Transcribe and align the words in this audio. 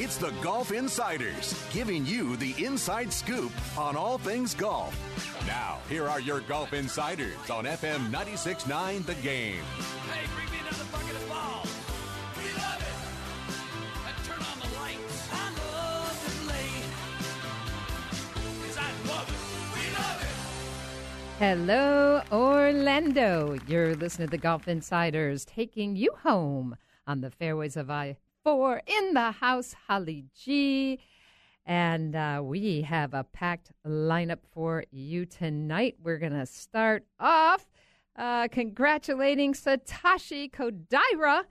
It's 0.00 0.16
the 0.16 0.30
Golf 0.40 0.70
Insiders, 0.70 1.60
giving 1.72 2.06
you 2.06 2.36
the 2.36 2.54
inside 2.64 3.12
scoop 3.12 3.50
on 3.76 3.96
all 3.96 4.16
things 4.16 4.54
golf. 4.54 4.94
Now, 5.44 5.78
here 5.88 6.08
are 6.08 6.20
your 6.20 6.38
Golf 6.42 6.72
Insiders 6.72 7.50
on 7.50 7.64
FM 7.64 8.08
96.9 8.12 9.04
The 9.06 9.14
Game. 9.16 9.64
Hey, 10.08 10.26
bring 10.36 10.48
me 10.52 10.58
another 10.60 10.84
bucket 10.92 11.16
of 11.16 11.28
balls. 11.28 11.74
We 12.36 12.44
love 12.62 12.80
it. 12.80 12.94
And 14.06 14.16
turn 14.24 14.38
on 14.38 14.60
the 14.60 14.68
lights. 14.78 15.28
I 15.32 15.50
love 15.58 16.24
to 16.24 16.30
play. 16.46 16.70
'Cause 18.62 18.78
I 18.78 18.90
love 19.08 19.28
it. 19.28 19.40
We 19.74 19.82
love 19.96 20.22
it. 20.22 20.28
Hello, 21.40 22.22
Orlando. 22.30 23.58
You're 23.66 23.96
listening 23.96 24.28
to 24.28 24.30
the 24.30 24.38
Golf 24.38 24.68
Insiders 24.68 25.44
taking 25.44 25.96
you 25.96 26.12
home 26.22 26.76
on 27.04 27.20
the 27.20 27.32
fairways 27.32 27.76
of 27.76 27.90
I 27.90 28.16
4 28.56 28.80
in 28.86 29.12
the 29.12 29.30
house, 29.32 29.74
Holly 29.86 30.24
G. 30.34 30.98
And 31.66 32.16
uh, 32.16 32.40
we 32.42 32.80
have 32.80 33.12
a 33.12 33.22
packed 33.22 33.72
lineup 33.86 34.38
for 34.54 34.84
you 34.90 35.26
tonight. 35.26 35.96
We're 36.02 36.16
going 36.16 36.32
to 36.32 36.46
start 36.46 37.04
off 37.20 37.66
uh, 38.16 38.48
congratulating 38.48 39.52
Satoshi 39.52 40.50
Kodaira 40.50 41.42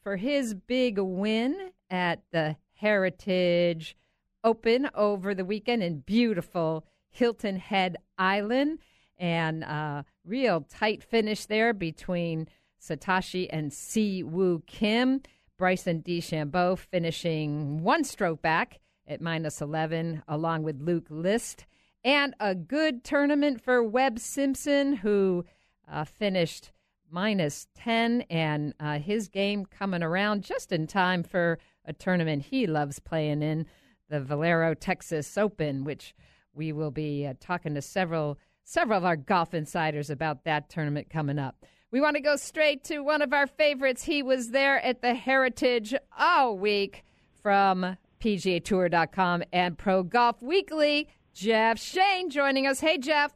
for 0.00 0.14
his 0.16 0.54
big 0.54 1.00
win 1.00 1.70
at 1.90 2.22
the 2.30 2.54
Heritage 2.74 3.96
Open 4.44 4.88
over 4.94 5.34
the 5.34 5.44
weekend 5.44 5.82
in 5.82 6.00
beautiful 6.02 6.86
Hilton 7.10 7.56
Head 7.56 7.96
Island. 8.16 8.78
And 9.18 9.64
uh, 9.64 10.04
real 10.24 10.60
tight 10.60 11.02
finish 11.02 11.46
there 11.46 11.74
between 11.74 12.46
Satoshi 12.80 13.48
and 13.50 13.72
Si 13.72 14.22
Woo 14.22 14.62
Kim. 14.68 15.20
Bryson 15.56 16.02
DeChambeau 16.02 16.78
finishing 16.78 17.82
one 17.82 18.04
stroke 18.04 18.42
back 18.42 18.80
at 19.06 19.20
minus 19.20 19.60
11, 19.60 20.22
along 20.26 20.62
with 20.62 20.80
Luke 20.80 21.06
List. 21.10 21.66
And 22.02 22.34
a 22.40 22.54
good 22.54 23.04
tournament 23.04 23.60
for 23.62 23.82
Webb 23.82 24.18
Simpson, 24.18 24.96
who 24.96 25.44
uh, 25.90 26.04
finished 26.04 26.72
minus 27.10 27.66
10, 27.76 28.22
and 28.22 28.74
uh, 28.80 28.98
his 28.98 29.28
game 29.28 29.64
coming 29.66 30.02
around 30.02 30.42
just 30.42 30.72
in 30.72 30.86
time 30.86 31.22
for 31.22 31.58
a 31.84 31.92
tournament 31.92 32.42
he 32.42 32.66
loves 32.66 32.98
playing 32.98 33.42
in, 33.42 33.66
the 34.08 34.20
Valero 34.20 34.74
Texas 34.74 35.38
Open, 35.38 35.84
which 35.84 36.14
we 36.52 36.72
will 36.72 36.90
be 36.90 37.26
uh, 37.26 37.34
talking 37.40 37.74
to 37.74 37.82
several 37.82 38.38
several 38.66 38.96
of 38.96 39.04
our 39.04 39.16
golf 39.16 39.52
insiders 39.52 40.08
about 40.08 40.44
that 40.44 40.70
tournament 40.70 41.10
coming 41.10 41.38
up. 41.38 41.64
We 41.94 42.00
want 42.00 42.16
to 42.16 42.20
go 42.20 42.34
straight 42.34 42.82
to 42.86 42.98
one 42.98 43.22
of 43.22 43.32
our 43.32 43.46
favorites. 43.46 44.02
He 44.02 44.20
was 44.20 44.50
there 44.50 44.84
at 44.84 45.00
the 45.00 45.14
Heritage 45.14 45.94
all 46.18 46.58
week 46.58 47.04
from 47.40 47.96
PGAtour.com 48.20 49.44
and 49.52 49.78
Pro 49.78 50.02
Golf 50.02 50.42
Weekly. 50.42 51.06
Jeff 51.34 51.78
Shain 51.78 52.30
joining 52.30 52.66
us. 52.66 52.80
Hey, 52.80 52.98
Jeff. 52.98 53.32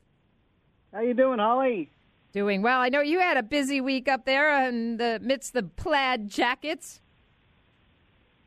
How 0.92 1.02
you 1.02 1.14
doing, 1.14 1.38
Holly? 1.38 1.92
Doing 2.32 2.60
well. 2.60 2.80
I 2.80 2.88
know 2.88 3.00
you 3.00 3.20
had 3.20 3.36
a 3.36 3.44
busy 3.44 3.80
week 3.80 4.08
up 4.08 4.24
there 4.24 4.66
in 4.66 4.96
the 4.96 5.20
midst 5.22 5.54
of 5.54 5.76
plaid 5.76 6.28
jackets. 6.28 7.00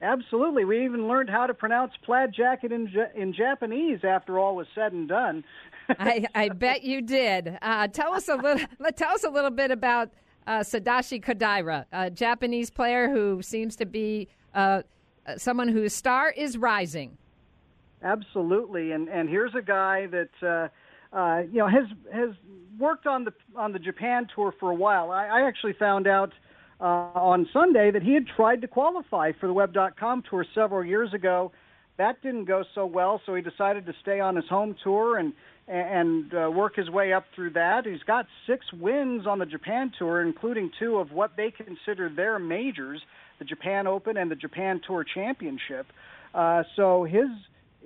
Absolutely. 0.01 0.65
We 0.65 0.83
even 0.83 1.07
learned 1.07 1.29
how 1.29 1.47
to 1.47 1.53
pronounce 1.53 1.93
plaid 2.03 2.33
jacket 2.33 2.73
in 2.73 2.91
in 3.15 3.31
Japanese 3.31 4.03
after 4.03 4.37
all 4.37 4.57
was 4.57 4.67
said 4.75 4.91
and 4.91 5.07
done. 5.07 5.45
I, 5.99 6.25
I 6.33 6.49
bet 6.49 6.83
you 6.83 7.01
did. 7.01 7.57
Uh, 7.61 7.87
tell 7.87 8.13
us 8.13 8.27
a 8.27 8.35
little. 8.35 8.65
Tell 8.95 9.13
us 9.13 9.23
a 9.23 9.29
little 9.29 9.51
bit 9.51 9.71
about 9.71 10.09
uh, 10.47 10.59
Satoshi 10.59 11.23
Kodaira, 11.23 11.85
a 11.91 12.09
Japanese 12.09 12.69
player 12.69 13.09
who 13.09 13.41
seems 13.41 13.75
to 13.77 13.85
be 13.85 14.27
uh, 14.53 14.81
someone 15.37 15.67
whose 15.67 15.93
star 15.93 16.29
is 16.31 16.57
rising. 16.57 17.17
Absolutely. 18.03 18.91
And 18.91 19.07
and 19.07 19.29
here's 19.29 19.53
a 19.55 19.61
guy 19.61 20.07
that 20.07 20.29
uh, 20.41 21.15
uh, 21.15 21.43
you 21.51 21.59
know 21.59 21.67
has 21.67 21.85
has 22.13 22.29
worked 22.79 23.05
on 23.05 23.25
the 23.25 23.33
on 23.55 23.73
the 23.73 23.79
Japan 23.79 24.27
tour 24.33 24.53
for 24.59 24.71
a 24.71 24.75
while. 24.75 25.11
I, 25.11 25.27
I 25.27 25.47
actually 25.47 25.73
found 25.73 26.07
out 26.07 26.33
uh, 26.79 26.83
on 27.13 27.47
Sunday 27.53 27.91
that 27.91 28.01
he 28.01 28.13
had 28.13 28.25
tried 28.27 28.61
to 28.61 28.67
qualify 28.67 29.31
for 29.39 29.47
the 29.47 29.53
Web.com 29.53 30.23
tour 30.29 30.45
several 30.55 30.83
years 30.83 31.13
ago. 31.13 31.51
That 31.97 32.21
didn't 32.23 32.45
go 32.45 32.63
so 32.73 32.85
well, 32.85 33.21
so 33.25 33.35
he 33.35 33.41
decided 33.43 33.85
to 33.85 33.93
stay 34.01 34.19
on 34.19 34.35
his 34.35 34.47
home 34.47 34.75
tour 34.83 35.17
and 35.17 35.33
and 35.71 36.33
uh, 36.33 36.51
work 36.51 36.75
his 36.75 36.89
way 36.89 37.13
up 37.13 37.25
through 37.33 37.51
that. 37.51 37.85
He's 37.85 38.03
got 38.03 38.27
six 38.45 38.65
wins 38.73 39.25
on 39.25 39.39
the 39.39 39.45
Japan 39.45 39.91
tour, 39.97 40.21
including 40.21 40.69
two 40.77 40.97
of 40.97 41.11
what 41.11 41.37
they 41.37 41.49
consider 41.49 42.09
their 42.09 42.39
majors, 42.39 43.01
the 43.39 43.45
Japan 43.45 43.87
Open 43.87 44.17
and 44.17 44.29
the 44.29 44.35
Japan 44.35 44.81
Tour 44.85 45.05
Championship. 45.05 45.87
Uh, 46.33 46.63
so 46.75 47.05
his 47.05 47.27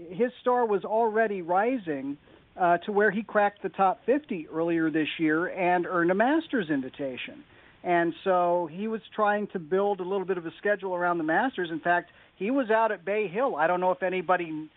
his 0.09 0.31
star 0.41 0.65
was 0.65 0.83
already 0.83 1.41
rising 1.41 2.17
uh, 2.57 2.77
to 2.79 2.91
where 2.91 3.11
he 3.11 3.23
cracked 3.23 3.61
the 3.63 3.69
top 3.69 4.01
50 4.05 4.47
earlier 4.47 4.89
this 4.89 5.07
year 5.19 5.47
and 5.47 5.85
earned 5.85 6.11
a 6.11 6.15
Masters 6.15 6.69
invitation. 6.69 7.43
And 7.83 8.13
so 8.23 8.67
he 8.69 8.87
was 8.87 9.01
trying 9.15 9.47
to 9.47 9.59
build 9.59 9.99
a 9.99 10.03
little 10.03 10.25
bit 10.25 10.37
of 10.37 10.45
a 10.45 10.51
schedule 10.57 10.95
around 10.95 11.19
the 11.19 11.23
Masters. 11.23 11.69
In 11.71 11.79
fact, 11.79 12.11
he 12.35 12.51
was 12.51 12.69
out 12.69 12.91
at 12.91 13.05
Bay 13.05 13.27
Hill. 13.27 13.55
I 13.55 13.67
don't 13.67 13.79
know 13.79 13.91
if 13.91 14.03
anybody 14.03 14.69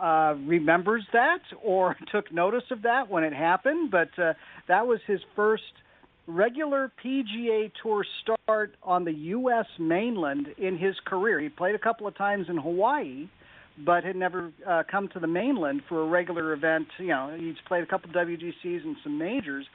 uh, 0.00 0.34
remembers 0.46 1.04
that 1.12 1.40
or 1.62 1.96
took 2.12 2.32
notice 2.32 2.64
of 2.70 2.82
that 2.82 3.10
when 3.10 3.24
it 3.24 3.32
happened, 3.32 3.90
but 3.90 4.10
uh, 4.18 4.34
that 4.68 4.86
was 4.86 5.00
his 5.06 5.20
first 5.36 5.62
regular 6.26 6.90
PGA 7.04 7.70
Tour 7.82 8.04
start 8.22 8.74
on 8.82 9.04
the 9.04 9.12
U.S. 9.12 9.66
mainland 9.78 10.48
in 10.58 10.78
his 10.78 10.94
career. 11.04 11.40
He 11.40 11.48
played 11.48 11.74
a 11.74 11.78
couple 11.78 12.06
of 12.06 12.16
times 12.16 12.46
in 12.48 12.56
Hawaii, 12.56 13.28
but 13.84 14.04
had 14.04 14.16
never 14.16 14.52
uh, 14.66 14.84
come 14.90 15.08
to 15.08 15.20
the 15.20 15.26
mainland 15.26 15.82
for 15.88 16.02
a 16.02 16.06
regular 16.06 16.52
event. 16.52 16.86
You 16.98 17.08
know, 17.08 17.36
he's 17.38 17.56
played 17.66 17.82
a 17.82 17.86
couple 17.86 18.10
of 18.10 18.16
WGCs 18.16 18.84
and 18.84 18.96
some 19.02 19.18
majors. 19.18 19.66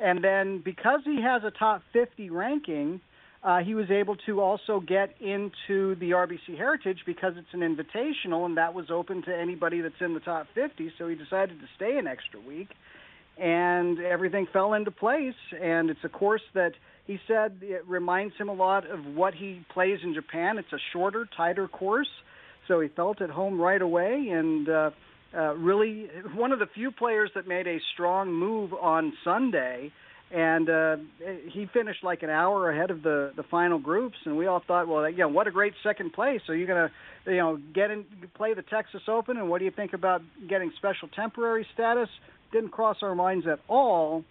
And 0.00 0.24
then 0.24 0.60
because 0.64 1.00
he 1.04 1.20
has 1.22 1.42
a 1.44 1.50
top 1.50 1.82
50 1.92 2.30
ranking, 2.30 3.00
uh, 3.44 3.58
he 3.58 3.74
was 3.74 3.90
able 3.90 4.16
to 4.26 4.40
also 4.40 4.78
get 4.78 5.14
into 5.20 5.96
the 5.96 6.12
RBC 6.12 6.56
Heritage 6.56 7.00
because 7.04 7.34
it's 7.36 7.52
an 7.52 7.60
invitational, 7.60 8.46
and 8.46 8.56
that 8.56 8.72
was 8.72 8.86
open 8.90 9.22
to 9.22 9.36
anybody 9.36 9.80
that's 9.80 10.00
in 10.00 10.14
the 10.14 10.20
top 10.20 10.46
50. 10.54 10.92
So 10.96 11.08
he 11.08 11.16
decided 11.16 11.58
to 11.58 11.66
stay 11.74 11.98
an 11.98 12.06
extra 12.06 12.40
week, 12.40 12.68
and 13.36 13.98
everything 13.98 14.46
fell 14.52 14.74
into 14.74 14.92
place. 14.92 15.34
And 15.60 15.90
it's 15.90 16.04
a 16.04 16.08
course 16.08 16.42
that 16.54 16.72
he 17.04 17.18
said 17.26 17.58
it 17.62 17.86
reminds 17.88 18.36
him 18.36 18.48
a 18.48 18.54
lot 18.54 18.88
of 18.88 19.04
what 19.06 19.34
he 19.34 19.64
plays 19.74 19.98
in 20.04 20.14
Japan. 20.14 20.58
It's 20.58 20.72
a 20.72 20.78
shorter, 20.92 21.28
tighter 21.36 21.66
course, 21.66 22.10
so 22.68 22.78
he 22.78 22.88
felt 22.88 23.20
at 23.20 23.30
home 23.30 23.60
right 23.60 23.82
away, 23.82 24.28
and. 24.30 24.68
Uh, 24.68 24.90
uh, 25.34 25.54
really 25.54 26.10
one 26.34 26.52
of 26.52 26.58
the 26.58 26.66
few 26.74 26.90
players 26.90 27.30
that 27.34 27.48
made 27.48 27.66
a 27.66 27.78
strong 27.94 28.30
move 28.30 28.74
on 28.74 29.14
Sunday, 29.24 29.90
and 30.32 30.70
uh, 30.70 30.96
he 31.50 31.66
finished 31.74 32.02
like 32.02 32.22
an 32.22 32.30
hour 32.30 32.70
ahead 32.70 32.90
of 32.90 33.02
the 33.02 33.32
the 33.36 33.42
final 33.44 33.78
groups, 33.78 34.16
and 34.24 34.36
we 34.36 34.46
all 34.46 34.62
thought, 34.66 34.88
well, 34.88 35.08
yeah, 35.08 35.26
what 35.26 35.46
a 35.46 35.50
great 35.50 35.74
second 35.82 36.14
place. 36.14 36.40
So 36.46 36.52
you're 36.54 36.66
gonna, 36.66 36.90
you 37.26 37.36
know, 37.36 37.58
get 37.74 37.90
in 37.90 38.06
play 38.34 38.54
the 38.54 38.62
Texas 38.62 39.02
Open, 39.08 39.36
and 39.36 39.50
what 39.50 39.58
do 39.58 39.66
you 39.66 39.70
think 39.70 39.92
about 39.92 40.22
getting 40.48 40.72
special 40.78 41.08
temporary 41.08 41.66
status? 41.74 42.08
Didn't 42.50 42.70
cross 42.70 42.98
our 43.02 43.14
minds 43.14 43.46
at 43.46 43.60
all 43.68 44.24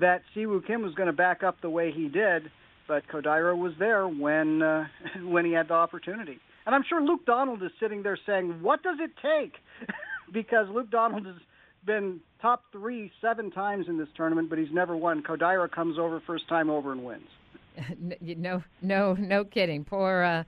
that 0.00 0.22
Siwoo 0.34 0.66
Kim 0.66 0.82
was 0.82 0.94
going 0.94 1.06
to 1.06 1.12
back 1.12 1.44
up 1.44 1.60
the 1.60 1.70
way 1.70 1.92
he 1.92 2.08
did, 2.08 2.50
but 2.88 3.06
Kodaira 3.06 3.56
was 3.56 3.72
there 3.78 4.08
when 4.08 4.60
uh, 4.60 4.86
when 5.22 5.44
he 5.44 5.52
had 5.52 5.68
the 5.68 5.74
opportunity. 5.74 6.40
And 6.66 6.74
I'm 6.74 6.82
sure 6.88 7.00
Luke 7.00 7.26
Donald 7.26 7.62
is 7.62 7.70
sitting 7.78 8.02
there 8.02 8.18
saying, 8.26 8.60
"What 8.60 8.82
does 8.82 8.96
it 8.98 9.12
take?" 9.22 9.54
because 10.32 10.66
Luke 10.68 10.90
Donald 10.90 11.26
has 11.26 11.36
been 11.84 12.20
top 12.40 12.64
three 12.72 13.10
seven 13.20 13.50
times 13.50 13.88
in 13.88 13.98
this 13.98 14.08
tournament, 14.16 14.50
but 14.50 14.58
he's 14.58 14.72
never 14.72 14.96
won. 14.96 15.22
Kodaira 15.22 15.70
comes 15.70 15.98
over 15.98 16.20
first 16.20 16.48
time 16.48 16.70
over 16.70 16.92
and 16.92 17.04
wins. 17.04 17.28
no, 18.20 18.62
no, 18.82 19.14
no 19.14 19.44
kidding. 19.44 19.84
Poor, 19.84 20.22
uh, 20.22 20.44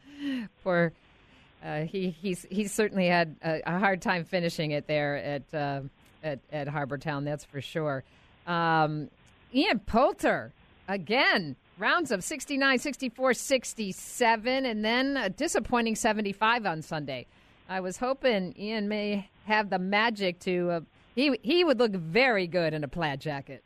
poor. 0.63 0.93
Uh, 1.65 1.83
he 1.83 2.11
he's 2.11 2.73
certainly 2.73 3.09
had 3.09 3.35
a, 3.43 3.61
a, 3.67 3.79
hard 3.79 4.01
time 4.01 4.25
finishing 4.25 4.71
it 4.71 4.87
there 4.87 5.17
at 5.17 5.55
uh, 5.55 5.81
at 6.23 6.39
at 6.53 6.69
Harbour 6.69 6.99
Town. 6.99 7.25
That's 7.25 7.45
for 7.45 7.61
sure. 7.61 8.05
Um, 8.47 9.09
Ian 9.55 9.81
Poulter 9.81 10.53
again. 10.89 11.57
Rounds 11.79 12.11
of 12.11 12.25
69, 12.25 12.79
64, 12.79 13.35
67, 13.35 14.65
and 14.65 14.83
then 14.83 15.19
a 15.19 15.29
disappointing 15.29 15.95
75 15.95 16.65
on 16.65 16.81
Sunday. 16.81 17.27
I 17.69 17.81
was 17.81 17.99
hoping 17.99 18.55
Ian 18.59 18.89
may 18.89 19.29
have 19.45 19.69
the 19.69 19.79
magic 19.79 20.39
to. 20.41 20.71
Uh, 20.71 20.81
he 21.17 21.37
he 21.43 21.65
would 21.65 21.81
look 21.81 21.93
very 21.93 22.47
good 22.47 22.73
in 22.75 22.85
a 22.85 22.89
plaid 22.89 23.21
jacket. 23.21 23.65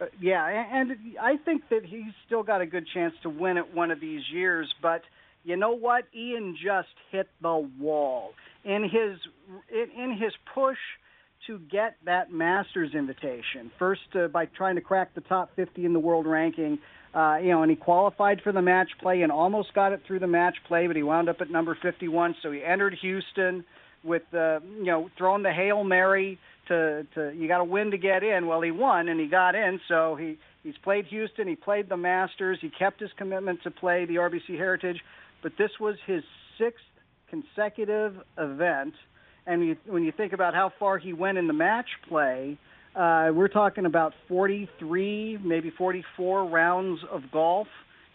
Uh, 0.00 0.06
yeah, 0.20 0.46
and 0.72 0.96
I 1.20 1.36
think 1.36 1.62
that 1.70 1.84
he's 1.84 2.12
still 2.26 2.42
got 2.42 2.60
a 2.60 2.66
good 2.66 2.86
chance 2.94 3.14
to 3.22 3.30
win 3.30 3.56
it 3.56 3.74
one 3.74 3.90
of 3.90 4.00
these 4.00 4.22
years. 4.32 4.72
But 4.80 5.02
you 5.44 5.56
know 5.56 5.72
what? 5.72 6.04
Ian 6.14 6.56
just 6.56 6.88
hit 7.10 7.28
the 7.42 7.68
wall 7.78 8.30
in 8.64 8.84
his 8.84 9.18
in, 9.70 10.02
in 10.02 10.16
his 10.16 10.32
push 10.54 10.78
to 11.46 11.58
get 11.70 11.96
that 12.04 12.32
Masters 12.32 12.94
invitation. 12.94 13.70
First, 13.78 14.00
uh, 14.14 14.28
by 14.28 14.46
trying 14.46 14.76
to 14.76 14.80
crack 14.80 15.14
the 15.14 15.20
top 15.22 15.54
50 15.54 15.84
in 15.84 15.92
the 15.92 16.00
world 16.00 16.26
ranking, 16.26 16.78
uh, 17.14 17.38
you 17.40 17.50
know, 17.50 17.62
and 17.62 17.70
he 17.70 17.76
qualified 17.76 18.40
for 18.42 18.52
the 18.52 18.62
match 18.62 18.88
play 19.00 19.22
and 19.22 19.30
almost 19.30 19.72
got 19.72 19.92
it 19.92 20.00
through 20.06 20.18
the 20.18 20.26
match 20.26 20.56
play, 20.66 20.86
but 20.86 20.96
he 20.96 21.02
wound 21.02 21.28
up 21.28 21.40
at 21.40 21.50
number 21.50 21.76
51. 21.80 22.36
So 22.42 22.50
he 22.50 22.64
entered 22.64 22.94
Houston 23.00 23.64
with, 24.02 24.22
uh, 24.34 24.60
you 24.78 24.86
know, 24.86 25.08
throwing 25.16 25.42
the 25.42 25.52
hail 25.52 25.84
mary 25.84 26.38
to, 26.68 27.06
to 27.14 27.32
you 27.34 27.48
got 27.48 27.58
to 27.58 27.64
win 27.64 27.90
to 27.90 27.98
get 27.98 28.22
in. 28.22 28.46
Well, 28.46 28.60
he 28.60 28.70
won 28.70 29.08
and 29.08 29.20
he 29.20 29.26
got 29.26 29.54
in. 29.54 29.80
So 29.88 30.16
he 30.16 30.38
he's 30.62 30.76
played 30.82 31.06
Houston, 31.06 31.46
he 31.48 31.56
played 31.56 31.88
the 31.88 31.96
Masters, 31.96 32.58
he 32.60 32.70
kept 32.70 33.00
his 33.00 33.10
commitment 33.16 33.62
to 33.62 33.70
play 33.70 34.04
the 34.04 34.16
RBC 34.16 34.56
Heritage, 34.56 35.00
but 35.42 35.52
this 35.58 35.70
was 35.80 35.96
his 36.06 36.22
sixth 36.58 36.84
consecutive 37.30 38.14
event 38.38 38.94
and 39.46 39.64
you, 39.64 39.76
when 39.86 40.02
you 40.02 40.12
think 40.12 40.32
about 40.32 40.54
how 40.54 40.72
far 40.78 40.98
he 40.98 41.12
went 41.12 41.38
in 41.38 41.46
the 41.46 41.52
match 41.52 41.86
play, 42.08 42.58
uh, 42.94 43.30
we're 43.32 43.48
talking 43.48 43.86
about 43.86 44.12
43, 44.28 45.38
maybe 45.42 45.70
44 45.70 46.46
rounds 46.46 47.00
of 47.10 47.22
golf 47.30 47.68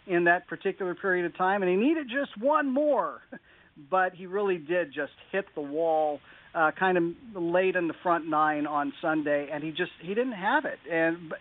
in 0.08 0.26
that 0.26 0.48
particular 0.48 0.94
period 0.94 1.26
of 1.26 1.38
time, 1.38 1.62
and 1.62 1.72
he 1.72 1.78
needed 1.78 2.08
just 2.10 2.38
one 2.38 2.70
more. 2.70 3.22
But 3.90 4.14
he 4.14 4.26
really 4.26 4.58
did 4.58 4.94
just 4.94 5.14
hit 5.32 5.46
the 5.56 5.62
wall 5.62 6.20
uh, 6.54 6.72
kind 6.72 6.98
of 6.98 7.04
late 7.42 7.76
in 7.76 7.88
the 7.88 7.94
front 8.04 8.28
nine 8.28 8.68
on 8.68 8.94
Sunday, 9.02 9.50
and 9.52 9.64
he 9.64 9.72
just 9.72 9.92
he 10.00 10.10
didn't 10.10 10.34
have 10.34 10.66
it. 10.66 10.80
And 10.90 11.34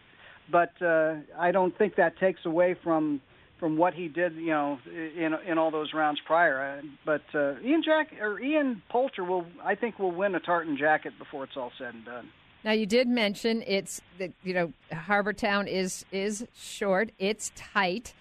but, 0.51 0.83
uh, 0.83 1.15
I 1.39 1.53
don't 1.53 1.77
think 1.79 1.95
that 1.97 2.19
takes 2.19 2.45
away 2.45 2.75
from 2.83 3.21
from 3.59 3.77
what 3.77 3.93
he 3.93 4.09
did, 4.09 4.35
you 4.37 4.47
know, 4.47 4.79
in 4.87 5.35
in 5.47 5.59
all 5.59 5.71
those 5.71 5.93
rounds 5.93 6.19
prior. 6.27 6.79
Uh, 6.79 6.87
but 7.05 7.23
uh, 7.35 7.61
Ian 7.61 7.83
Jack 7.83 8.15
or 8.21 8.41
Ian 8.41 8.83
Poulter 8.89 9.23
will, 9.23 9.47
I 9.63 9.75
think, 9.75 9.99
will 9.99 10.13
win 10.13 10.35
a 10.35 10.41
tartan 10.41 10.79
jacket 10.79 11.13
before 11.19 11.45
it's 11.45 11.57
all 11.57 11.71
said 11.79 11.95
and 11.95 12.05
done. 12.05 12.29
Now 12.65 12.73
you 12.73 12.87
did 12.87 13.07
mention 13.09 13.63
it's 13.67 14.01
that 14.19 14.33
you 14.43 14.55
know 14.55 14.73
Harbour 14.93 15.33
Town 15.33 15.69
is 15.69 16.05
is 16.11 16.47
short, 16.55 17.11
it's 17.19 17.53
tight. 17.55 18.15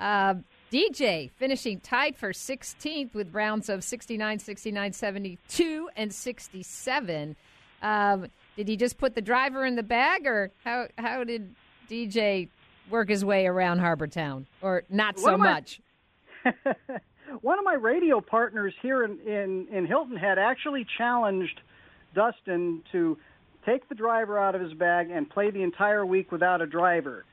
Uh, 0.00 0.34
DJ 0.72 1.30
finishing 1.36 1.80
tied 1.80 2.16
for 2.16 2.32
16th 2.32 3.14
with 3.14 3.34
rounds 3.34 3.68
of 3.68 3.82
69, 3.82 4.38
69, 4.38 4.92
72, 4.92 5.90
and 5.96 6.12
67. 6.12 7.36
Um, 7.80 8.26
did 8.56 8.68
he 8.68 8.76
just 8.76 8.98
put 8.98 9.14
the 9.14 9.22
driver 9.22 9.64
in 9.64 9.76
the 9.76 9.82
bag, 9.82 10.26
or 10.26 10.50
how 10.64 10.88
how 10.98 11.24
did 11.24 11.54
DJ 11.88 12.48
work 12.90 13.08
his 13.08 13.24
way 13.24 13.46
around 13.46 13.78
Harbour 13.78 14.08
Town, 14.08 14.46
or 14.60 14.82
not 14.90 15.18
so 15.18 15.38
much? 15.38 15.80
one 17.40 17.58
of 17.58 17.64
my 17.64 17.74
radio 17.74 18.20
partners 18.20 18.74
here 18.82 19.04
in, 19.04 19.18
in, 19.20 19.68
in 19.70 19.86
Hilton 19.86 20.16
Head 20.16 20.38
actually 20.38 20.86
challenged 20.96 21.60
Dustin 22.14 22.82
to 22.92 23.18
take 23.66 23.88
the 23.88 23.94
driver 23.94 24.38
out 24.38 24.54
of 24.54 24.60
his 24.60 24.72
bag 24.74 25.10
and 25.10 25.28
play 25.28 25.50
the 25.50 25.62
entire 25.62 26.04
week 26.04 26.32
without 26.32 26.60
a 26.62 26.66
driver. 26.66 27.24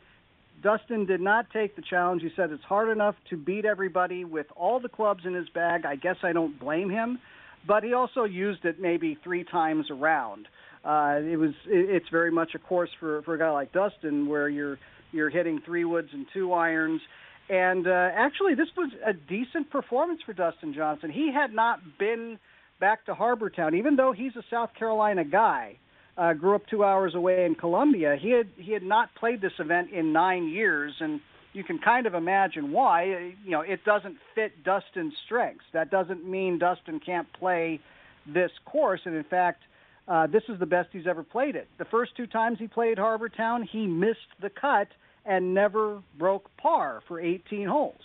Dustin 0.66 1.06
did 1.06 1.22
not 1.22 1.52
take 1.52 1.76
the 1.76 1.84
challenge. 1.88 2.24
He 2.24 2.32
said 2.36 2.50
it's 2.50 2.64
hard 2.64 2.90
enough 2.90 3.14
to 3.30 3.38
beat 3.38 3.66
everybody 3.66 4.26
with 4.26 4.48
all 4.56 4.80
the 4.80 4.90
clubs 4.90 5.22
in 5.24 5.36
his 5.36 5.48
bag. 5.50 5.86
I 5.86 5.96
guess 5.96 6.16
I 6.24 6.34
don't 6.34 6.60
blame 6.60 6.90
him, 6.90 7.20
but 7.68 7.84
he 7.84 7.94
also 7.94 8.24
used 8.24 8.66
it 8.66 8.82
maybe 8.82 9.16
three 9.24 9.44
times 9.44 9.92
around. 9.92 10.48
Uh, 10.84 11.20
it 11.22 11.38
was 11.38 11.52
it, 11.68 11.92
it's 11.92 12.10
very 12.10 12.32
much 12.32 12.56
a 12.56 12.58
course 12.58 12.90
for 13.00 13.22
for 13.22 13.36
a 13.36 13.38
guy 13.38 13.52
like 13.52 13.74
Dustin 13.74 14.28
where 14.28 14.50
you're 14.50 14.80
you're 15.12 15.30
hitting 15.30 15.62
three 15.64 15.86
woods 15.86 16.10
and 16.12 16.26
two 16.34 16.52
irons. 16.52 17.02
And 17.48 17.86
uh, 17.86 18.10
actually, 18.16 18.56
this 18.56 18.70
was 18.76 18.92
a 19.06 19.14
decent 19.14 19.70
performance 19.70 20.22
for 20.26 20.34
Dustin 20.34 20.74
Johnson. 20.74 21.12
He 21.12 21.32
had 21.32 21.54
not 21.54 21.78
been 22.00 22.40
back 22.80 23.06
to 23.06 23.14
Harbour 23.14 23.52
Town, 23.52 23.76
even 23.76 23.98
though 23.98 24.14
he's 24.14 24.36
a 24.36 24.44
South 24.50 24.72
Carolina 24.74 25.24
guy. 25.24 25.78
Uh, 26.18 26.34
grew 26.34 26.56
up 26.56 26.66
two 26.68 26.84
hours 26.84 27.14
away 27.14 27.46
in 27.46 27.56
Columbia. 27.56 28.16
He 28.20 28.32
had 28.32 28.48
he 28.56 28.72
had 28.72 28.84
not 28.84 29.14
played 29.16 29.42
this 29.42 29.52
event 29.60 29.92
in 29.92 30.14
nine 30.14 30.48
years, 30.48 30.94
and 31.02 31.20
you 31.52 31.64
can 31.64 31.78
kind 31.78 32.08
of 32.08 32.14
imagine 32.14 32.72
why. 32.72 33.34
You 33.44 33.52
know, 33.52 33.62
it 33.62 33.84
doesn't 33.84 34.16
fit 34.34 34.64
Dustin's 34.64 35.14
strengths. 35.26 35.66
That 35.74 35.92
doesn't 35.92 36.26
mean 36.26 36.58
Dustin 36.58 37.02
can't 37.06 37.28
play 37.34 37.82
this 38.26 38.52
course, 38.66 39.02
and 39.06 39.16
in 39.16 39.26
fact, 39.26 39.64
uh, 40.08 40.28
this 40.28 40.44
is 40.48 40.60
the 40.60 40.66
best 40.66 40.90
he's 40.92 41.08
ever 41.08 41.24
played 41.24 41.56
it. 41.56 41.68
The 41.78 41.86
first 41.86 42.16
two 42.16 42.28
times 42.28 42.60
he 42.60 42.68
played 42.68 42.98
Harbour 42.98 43.30
Town, 43.30 43.68
he 43.70 43.86
missed 43.86 44.20
the 44.42 44.50
cut 44.50 44.88
and 45.26 45.54
never 45.54 46.02
broke 46.18 46.50
par 46.58 47.02
for 47.08 47.20
18 47.20 47.68
holes. 47.68 48.02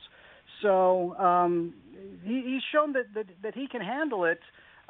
So 0.63 1.15
um, 1.17 1.75
he, 2.25 2.43
he's 2.45 2.63
shown 2.73 2.93
that, 2.95 3.13
that 3.15 3.27
that 3.43 3.55
he 3.55 3.67
can 3.67 3.81
handle 3.81 4.25
it, 4.25 4.41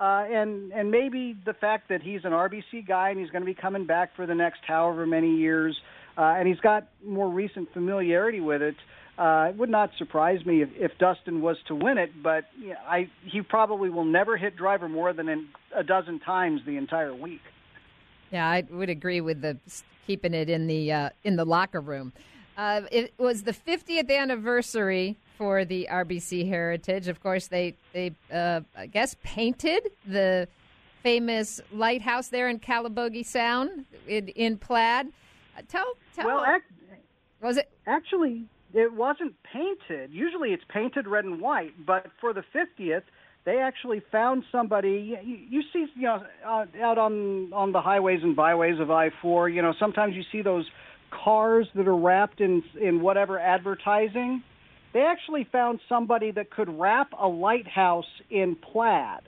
and 0.00 0.72
and 0.72 0.90
maybe 0.90 1.36
the 1.44 1.52
fact 1.52 1.88
that 1.90 2.02
he's 2.02 2.24
an 2.24 2.32
RBC 2.32 2.86
guy 2.86 3.10
and 3.10 3.18
he's 3.18 3.30
going 3.30 3.42
to 3.42 3.46
be 3.46 3.54
coming 3.54 3.84
back 3.84 4.16
for 4.16 4.26
the 4.26 4.34
next 4.34 4.60
however 4.66 5.06
many 5.06 5.36
years, 5.36 5.78
uh, 6.16 6.34
and 6.38 6.48
he's 6.48 6.60
got 6.60 6.88
more 7.04 7.28
recent 7.28 7.72
familiarity 7.72 8.40
with 8.40 8.62
it. 8.62 8.76
Uh, 9.18 9.48
it 9.50 9.56
would 9.56 9.68
not 9.68 9.90
surprise 9.98 10.44
me 10.46 10.62
if, 10.62 10.70
if 10.76 10.92
Dustin 10.98 11.42
was 11.42 11.58
to 11.68 11.74
win 11.74 11.98
it, 11.98 12.10
but 12.22 12.46
you 12.58 12.74
I 12.86 13.10
he 13.24 13.42
probably 13.42 13.90
will 13.90 14.04
never 14.04 14.36
hit 14.38 14.56
driver 14.56 14.88
more 14.88 15.12
than 15.12 15.28
in 15.28 15.48
a 15.76 15.84
dozen 15.84 16.18
times 16.20 16.62
the 16.64 16.76
entire 16.78 17.14
week. 17.14 17.42
Yeah, 18.30 18.48
I 18.48 18.64
would 18.70 18.88
agree 18.88 19.20
with 19.20 19.42
the 19.42 19.58
keeping 20.06 20.32
it 20.32 20.48
in 20.48 20.66
the 20.66 20.92
uh, 20.92 21.10
in 21.24 21.36
the 21.36 21.44
locker 21.44 21.80
room. 21.80 22.14
Uh, 22.60 22.82
it 22.92 23.14
was 23.16 23.44
the 23.44 23.54
50th 23.54 24.14
anniversary 24.14 25.16
for 25.38 25.64
the 25.64 25.88
RBC 25.90 26.46
Heritage. 26.46 27.08
Of 27.08 27.22
course, 27.22 27.46
they 27.46 27.74
they 27.94 28.12
uh, 28.30 28.60
I 28.76 28.84
guess 28.84 29.16
painted 29.22 29.90
the 30.06 30.46
famous 31.02 31.62
lighthouse 31.72 32.28
there 32.28 32.50
in 32.50 32.58
Calibogue 32.58 33.24
Sound 33.24 33.86
in, 34.06 34.28
in 34.28 34.58
plaid. 34.58 35.06
Uh, 35.56 35.62
tell 35.68 35.94
tell. 36.14 36.26
Well, 36.26 36.44
ac- 36.44 36.98
was 37.40 37.56
it 37.56 37.70
actually? 37.86 38.44
It 38.74 38.92
wasn't 38.92 39.34
painted. 39.42 40.10
Usually, 40.12 40.50
it's 40.50 40.64
painted 40.68 41.06
red 41.06 41.24
and 41.24 41.40
white, 41.40 41.72
but 41.86 42.08
for 42.20 42.34
the 42.34 42.44
50th 42.54 43.04
they 43.46 43.56
actually 43.56 44.02
found 44.12 44.44
somebody. 44.52 45.16
You, 45.24 45.38
you 45.48 45.62
see, 45.72 45.86
you 45.96 46.02
know, 46.02 46.22
uh, 46.46 46.66
out 46.82 46.98
on 46.98 47.54
on 47.54 47.72
the 47.72 47.80
highways 47.80 48.20
and 48.22 48.36
byways 48.36 48.78
of 48.80 48.90
I-4. 48.90 49.54
You 49.54 49.62
know, 49.62 49.72
sometimes 49.78 50.14
you 50.14 50.24
see 50.30 50.42
those 50.42 50.66
cars 51.10 51.66
that 51.74 51.86
are 51.86 51.96
wrapped 51.96 52.40
in 52.40 52.62
in 52.80 53.00
whatever 53.00 53.38
advertising. 53.38 54.42
They 54.92 55.02
actually 55.02 55.44
found 55.50 55.80
somebody 55.88 56.32
that 56.32 56.50
could 56.50 56.68
wrap 56.68 57.12
a 57.18 57.28
lighthouse 57.28 58.10
in 58.28 58.56
plaid. 58.56 59.20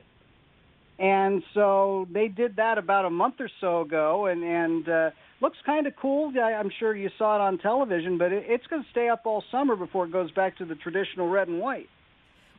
And 0.98 1.42
so 1.54 2.08
they 2.12 2.28
did 2.28 2.56
that 2.56 2.78
about 2.78 3.04
a 3.04 3.10
month 3.10 3.36
or 3.40 3.50
so 3.60 3.80
ago, 3.80 4.26
and 4.26 4.42
and 4.42 4.88
uh, 4.88 5.10
looks 5.40 5.58
kind 5.66 5.86
of 5.86 5.94
cool. 5.96 6.32
I, 6.38 6.54
I'm 6.54 6.70
sure 6.78 6.94
you 6.94 7.10
saw 7.18 7.36
it 7.36 7.40
on 7.40 7.58
television, 7.58 8.18
but 8.18 8.32
it, 8.32 8.44
it's 8.46 8.66
going 8.66 8.82
to 8.82 8.90
stay 8.90 9.08
up 9.08 9.22
all 9.24 9.42
summer 9.50 9.76
before 9.76 10.06
it 10.06 10.12
goes 10.12 10.30
back 10.30 10.56
to 10.58 10.64
the 10.64 10.74
traditional 10.76 11.28
red 11.28 11.48
and 11.48 11.60
white. 11.60 11.88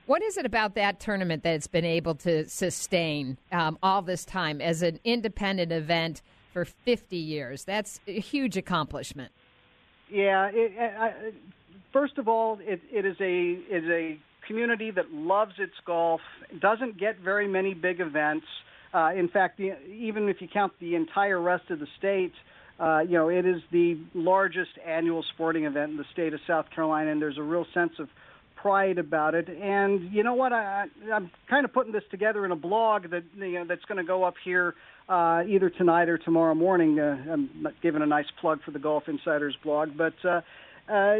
What 0.06 0.22
is 0.22 0.38
it 0.38 0.46
about 0.46 0.76
that 0.76 1.00
tournament 1.00 1.44
that's 1.44 1.68
been 1.68 1.86
able 1.86 2.16
to 2.16 2.50
sustain 2.50 3.38
um, 3.54 3.78
all 3.82 4.02
this 4.02 4.26
time 4.26 4.60
as 4.60 4.82
an 4.82 5.00
independent 5.06 5.72
event 5.72 6.22
for 6.54 6.64
50 6.64 7.18
years? 7.18 7.64
That's 7.66 8.00
a 8.08 8.20
huge 8.20 8.56
accomplishment. 8.56 9.32
Yeah. 10.10 10.50
It, 10.54 10.72
I, 10.80 11.32
first 11.92 12.18
of 12.18 12.28
all, 12.28 12.60
it, 12.62 12.82
it 12.92 13.06
is 13.06 13.18
a 13.20 13.52
is 13.76 13.84
a 13.90 14.20
community 14.48 14.92
that 14.92 15.12
loves 15.12 15.54
its 15.58 15.74
golf. 15.86 16.22
Doesn't 16.60 16.98
get 17.00 17.20
very 17.20 17.48
many 17.48 17.74
big 17.74 18.00
events. 18.00 18.46
Uh, 18.94 19.12
in 19.16 19.28
fact, 19.28 19.58
the, 19.58 19.74
even 19.90 20.30
if 20.30 20.42
you 20.42 20.48
count 20.48 20.74
the 20.80 20.96
entire 20.96 21.42
rest 21.42 21.72
of 21.72 21.80
the 21.80 21.88
state, 21.98 22.34
uh, 22.80 23.00
you 23.00 23.14
know, 23.14 23.30
it 23.30 23.46
is 23.46 23.62
the 23.72 23.98
largest 24.14 24.72
annual 24.86 25.24
sporting 25.34 25.66
event 25.66 25.92
in 25.92 25.98
the 25.98 26.06
state 26.12 26.34
of 26.34 26.40
South 26.46 26.70
Carolina, 26.70 27.12
and 27.12 27.22
there's 27.22 27.38
a 27.38 27.44
real 27.44 27.66
sense 27.74 27.94
of 28.00 28.10
pride 28.64 28.98
about 28.98 29.36
it. 29.36 29.50
And 29.50 30.12
you 30.14 30.24
know 30.24 30.34
what? 30.34 30.54
I, 30.54 30.86
I'm 31.14 31.30
kind 31.50 31.66
of 31.66 31.74
putting 31.74 31.92
this 31.92 32.04
together 32.10 32.46
in 32.46 32.52
a 32.52 32.56
blog 32.56 33.10
that 33.12 33.24
you 33.36 33.56
know 33.56 33.66
that's 33.68 33.84
going 33.84 33.98
to 33.98 34.06
go 34.06 34.24
up 34.24 34.36
here 34.44 34.74
uh, 35.10 35.44
either 35.48 35.70
tonight 35.70 36.08
or 36.08 36.18
tomorrow 36.18 36.56
morning. 36.56 36.98
Uh, 36.98 37.18
I'm 37.30 37.68
giving 37.82 38.02
a 38.02 38.06
nice 38.06 38.26
plug 38.40 38.64
for 38.64 38.72
the 38.72 38.80
Golf 38.80 39.04
Insiders 39.08 39.56
blog, 39.62 39.90
but 39.98 40.14
uh, 40.24 40.42
uh, 40.90 41.18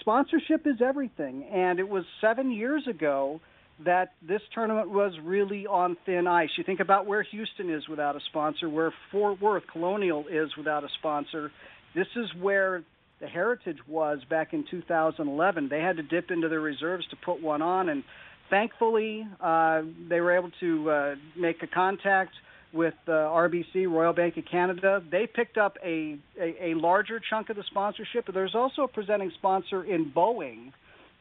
sponsorship 0.00 0.66
is 0.66 0.80
everything. 0.80 1.44
And 1.44 1.78
it 1.78 1.88
was 1.88 2.04
seven 2.22 2.50
years 2.50 2.88
ago 2.88 3.42
that 3.84 4.14
this 4.26 4.40
tournament 4.54 4.88
was 4.88 5.12
really 5.22 5.66
on 5.66 5.98
thin 6.06 6.26
ice. 6.26 6.48
You 6.56 6.64
think 6.64 6.80
about 6.80 7.06
where 7.06 7.22
Houston 7.22 7.70
is 7.70 7.86
without 7.88 8.16
a 8.16 8.20
sponsor, 8.30 8.70
where 8.70 8.92
Fort 9.12 9.40
Worth 9.40 9.64
Colonial 9.70 10.24
is 10.30 10.48
without 10.56 10.82
a 10.82 10.88
sponsor. 10.98 11.52
This 11.94 12.08
is 12.16 12.26
where 12.40 12.82
the 13.20 13.26
Heritage 13.26 13.78
was 13.86 14.18
back 14.30 14.52
in 14.52 14.64
2011. 14.70 15.68
They 15.68 15.80
had 15.80 15.96
to 15.96 16.02
dip 16.02 16.30
into 16.30 16.48
their 16.48 16.60
reserves 16.60 17.06
to 17.10 17.16
put 17.16 17.42
one 17.42 17.62
on, 17.62 17.88
and 17.88 18.04
thankfully, 18.50 19.26
uh, 19.40 19.82
they 20.08 20.20
were 20.20 20.36
able 20.36 20.50
to 20.60 20.90
uh, 20.90 21.14
make 21.36 21.62
a 21.62 21.66
contact 21.66 22.32
with 22.72 22.94
uh, 23.06 23.12
RBC, 23.12 23.90
Royal 23.90 24.12
Bank 24.12 24.36
of 24.36 24.44
Canada. 24.50 25.02
They 25.10 25.26
picked 25.26 25.56
up 25.56 25.76
a, 25.84 26.18
a, 26.40 26.70
a 26.70 26.74
larger 26.74 27.20
chunk 27.30 27.50
of 27.50 27.56
the 27.56 27.64
sponsorship, 27.64 28.26
but 28.26 28.34
there's 28.34 28.54
also 28.54 28.82
a 28.82 28.88
presenting 28.88 29.32
sponsor 29.38 29.84
in 29.84 30.12
Boeing, 30.12 30.72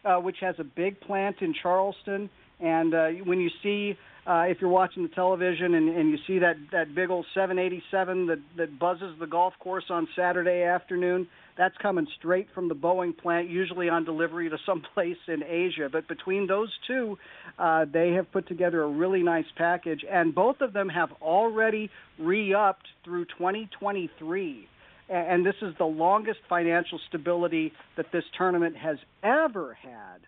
uh, 0.04 0.18
which 0.18 0.38
has 0.42 0.56
a 0.60 0.63
big 0.63 1.00
plant 1.00 1.38
in 1.42 1.54
Charleston. 1.62 2.30
And 2.60 2.94
uh, 2.94 3.08
when 3.24 3.39
you 3.39 3.50
see, 3.63 3.98
uh, 4.27 4.43
if 4.48 4.57
you're 4.60 4.69
watching 4.69 5.03
the 5.03 5.10
television 5.10 5.74
and, 5.74 5.89
and 5.89 6.10
you 6.10 6.17
see 6.27 6.39
that, 6.39 6.57
that 6.74 6.93
big 6.93 7.10
old 7.10 7.25
787 7.34 8.27
that, 8.27 8.39
that 8.57 8.77
buzzes 8.77 9.15
the 9.19 9.27
golf 9.27 9.53
course 9.60 9.86
on 9.89 10.07
Saturday 10.15 10.63
afternoon, 10.63 11.27
that's 11.57 11.75
coming 11.81 12.05
straight 12.19 12.48
from 12.53 12.67
the 12.67 12.75
Boeing 12.75 13.17
plant, 13.17 13.50
usually 13.50 13.88
on 13.88 14.03
delivery 14.03 14.50
to 14.50 14.57
some 14.65 14.84
place 14.93 15.17
in 15.27 15.43
Asia. 15.43 15.89
But 15.91 16.07
between 16.07 16.46
those 16.46 16.72
two, 16.86 17.17
uh, 17.57 17.86
they 17.91 18.12
have 18.12 18.31
put 18.31 18.48
together 18.48 18.84
a 18.84 18.88
really 18.88 19.24
nice 19.24 19.46
package, 19.55 20.03
and 20.10 20.36
both 20.36 20.60
of 20.60 20.74
them 20.74 20.89
have 20.89 21.10
already 21.22 21.89
re-upped 22.19 22.88
through 23.05 23.25
2023. 23.25 24.67
And 25.10 25.46
this 25.46 25.55
is 25.62 25.74
the 25.77 25.86
longest 25.86 26.39
financial 26.50 27.00
stability 27.07 27.72
that 27.96 28.07
this 28.12 28.25
tournament 28.38 28.75
has 28.75 28.98
ever 29.24 29.77
had. 29.81 30.19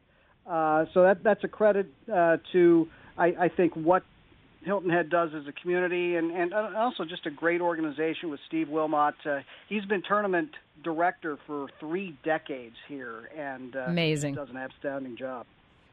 Uh, 0.49 0.85
so 0.93 1.03
that, 1.03 1.21
that's 1.23 1.43
a 1.43 1.47
credit 1.49 1.87
uh, 2.11 2.37
to, 2.53 2.87
I, 3.19 3.35
I 3.45 3.49
think, 3.49 3.75
what 3.75 4.03
Hilton 4.63 4.89
Head 4.89 5.09
does 5.09 5.31
as 5.33 5.47
a 5.47 5.51
community, 5.51 6.15
and, 6.15 6.31
and 6.31 6.53
also 6.53 7.05
just 7.05 7.25
a 7.25 7.31
great 7.31 7.61
organization 7.61 8.29
with 8.29 8.39
Steve 8.47 8.69
Wilmot. 8.69 9.15
Uh, 9.25 9.39
he's 9.67 9.85
been 9.85 10.01
tournament 10.01 10.49
director 10.83 11.37
for 11.47 11.67
three 11.79 12.17
decades 12.23 12.75
here, 12.87 13.29
and 13.37 13.75
uh, 13.75 13.85
amazing 13.87 14.35
does 14.35 14.49
an 14.49 14.57
outstanding 14.57 15.15
job. 15.15 15.45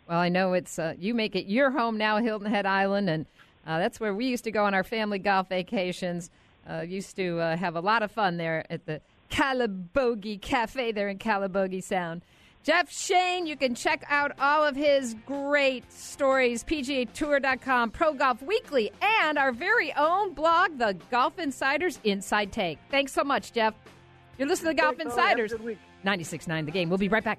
Well, 0.08 0.18
I 0.18 0.28
know 0.28 0.52
it's 0.52 0.78
uh, 0.78 0.94
you 0.98 1.14
make 1.14 1.36
it 1.36 1.46
your 1.46 1.70
home 1.70 1.98
now, 1.98 2.18
Hilton 2.18 2.50
Head 2.50 2.66
Island, 2.66 3.10
and 3.10 3.26
uh, 3.66 3.78
that's 3.78 4.00
where 4.00 4.14
we 4.14 4.26
used 4.26 4.44
to 4.44 4.50
go 4.50 4.64
on 4.64 4.74
our 4.74 4.84
family 4.84 5.18
golf 5.18 5.48
vacations. 5.48 6.30
Uh, 6.68 6.80
used 6.80 7.14
to 7.16 7.38
uh, 7.38 7.56
have 7.56 7.76
a 7.76 7.80
lot 7.80 8.02
of 8.02 8.10
fun 8.10 8.36
there 8.36 8.64
at 8.70 8.86
the 8.86 9.00
Calibogue 9.28 10.40
Cafe 10.40 10.92
there 10.92 11.08
in 11.08 11.18
Calibogue 11.18 11.80
Sound. 11.82 12.22
Jeff 12.66 12.90
Shain, 12.90 13.46
you 13.46 13.56
can 13.56 13.76
check 13.76 14.04
out 14.08 14.32
all 14.40 14.64
of 14.64 14.74
his 14.74 15.14
great 15.24 15.84
stories, 15.92 16.64
PGAtour.com, 16.64 17.92
Pro 17.92 18.12
Golf 18.12 18.42
Weekly, 18.42 18.90
and 19.00 19.38
our 19.38 19.52
very 19.52 19.92
own 19.94 20.34
blog, 20.34 20.76
The 20.76 20.98
Golf 21.12 21.38
Insiders 21.38 22.00
Inside 22.02 22.50
Take. 22.50 22.80
Thanks 22.90 23.12
so 23.12 23.22
much, 23.22 23.52
Jeff. 23.52 23.72
You're 24.36 24.48
listening 24.48 24.72
to 24.72 24.76
the 24.78 24.82
Golf 24.82 24.96
Thanks, 24.96 25.12
Insiders. 25.12 25.52
96.9 26.04 26.64
The 26.64 26.72
Game. 26.72 26.88
We'll 26.88 26.98
be 26.98 27.08
right 27.08 27.22
back. 27.22 27.38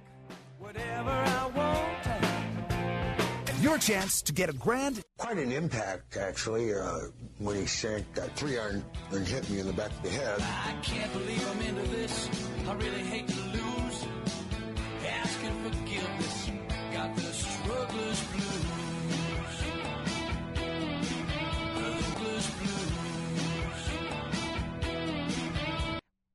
Your 3.59 3.77
chance 3.79 4.21
to 4.21 4.31
get 4.31 4.49
a 4.49 4.53
grand. 4.53 5.01
Quite 5.17 5.39
an 5.39 5.51
impact, 5.51 6.15
actually, 6.15 6.73
uh, 6.73 6.99
when 7.39 7.57
he 7.57 7.65
sank 7.65 8.05
that 8.13 8.33
three 8.37 8.57
iron 8.57 8.81
and 9.11 9.27
hit 9.27 9.49
me 9.49 9.59
in 9.59 9.67
the 9.67 9.73
back 9.73 9.91
of 9.91 10.03
the 10.03 10.09
head. 10.09 10.39
I 10.39 10.73
can't 10.83 11.11
believe 11.11 11.45
I'm 11.51 11.61
into 11.63 11.89
this. 11.89 12.29
I 12.65 12.73
really 12.75 13.03
hate 13.03 13.27
to 13.27 13.41
lose. 13.41 13.67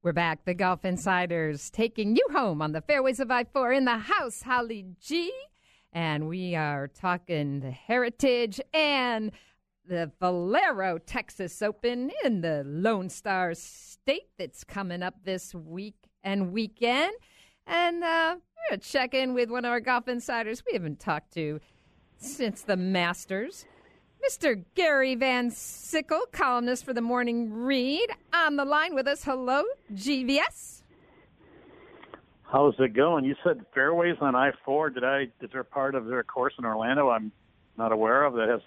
We're 0.05 0.13
back. 0.13 0.45
The 0.45 0.55
Golf 0.55 0.85
Insiders 0.85 1.71
taking 1.71 2.17
you 2.17 2.27
home 2.33 2.61
on 2.61 2.73
the 2.73 2.81
fairways 2.81 3.21
of 3.21 3.31
I 3.31 3.45
4 3.45 3.73
in 3.73 3.85
the 3.85 3.99
house, 3.99 4.43
Holly 4.43 4.85
G. 5.01 5.33
And 5.93 6.27
we 6.27 6.57
are 6.57 6.89
talking 6.89 7.61
the 7.61 7.71
Heritage 7.71 8.61
and 8.75 9.31
the 9.87 10.11
Valero 10.19 10.99
Texas 10.99 11.63
Open 11.63 12.11
in 12.25 12.41
the 12.41 12.65
Lone 12.67 13.11
Star 13.11 13.55
State 13.55 14.27
that's 14.41 14.65
coming 14.65 15.05
up 15.05 15.15
this 15.23 15.55
week 15.55 16.09
and 16.25 16.51
weekend. 16.53 17.13
And 17.69 18.03
uh, 18.03 18.39
we're 18.41 18.71
going 18.71 18.81
to 18.81 18.89
check 18.89 19.15
in 19.15 19.35
with 19.35 19.51
one 19.51 19.65
of 19.65 19.71
our 19.71 19.79
golf 19.79 20.09
insiders 20.09 20.65
we 20.67 20.73
haven't 20.73 20.99
talked 20.99 21.33
to 21.35 21.61
since 22.17 22.63
the 22.63 22.77
Masters. 22.77 23.67
Mr. 24.29 24.63
Gary 24.75 25.15
Van 25.15 25.51
Sickle, 25.51 26.23
columnist 26.33 26.85
for 26.85 26.93
the 26.93 27.01
Morning 27.01 27.53
Read, 27.53 28.09
on 28.33 28.57
the 28.57 28.65
line 28.65 28.95
with 28.95 29.07
us. 29.09 29.25
Hello, 29.25 29.65
GVS. 29.95 30.83
How's 32.45 32.75
it 32.79 32.93
going? 32.95 33.25
You 33.25 33.35
said 33.43 33.65
fairways 33.75 34.17
on 34.21 34.35
I 34.35 34.53
four. 34.65 34.91
Did 34.91 35.05
I? 35.05 35.23
Is 35.41 35.51
there 35.53 35.65
part 35.65 35.95
of 35.95 36.07
their 36.07 36.23
course 36.23 36.53
in 36.59 36.65
Orlando 36.65 37.09
I'm 37.09 37.33
not 37.79 37.93
aware 37.93 38.25
of 38.25 38.35
that 38.35 38.49
has 38.49 38.61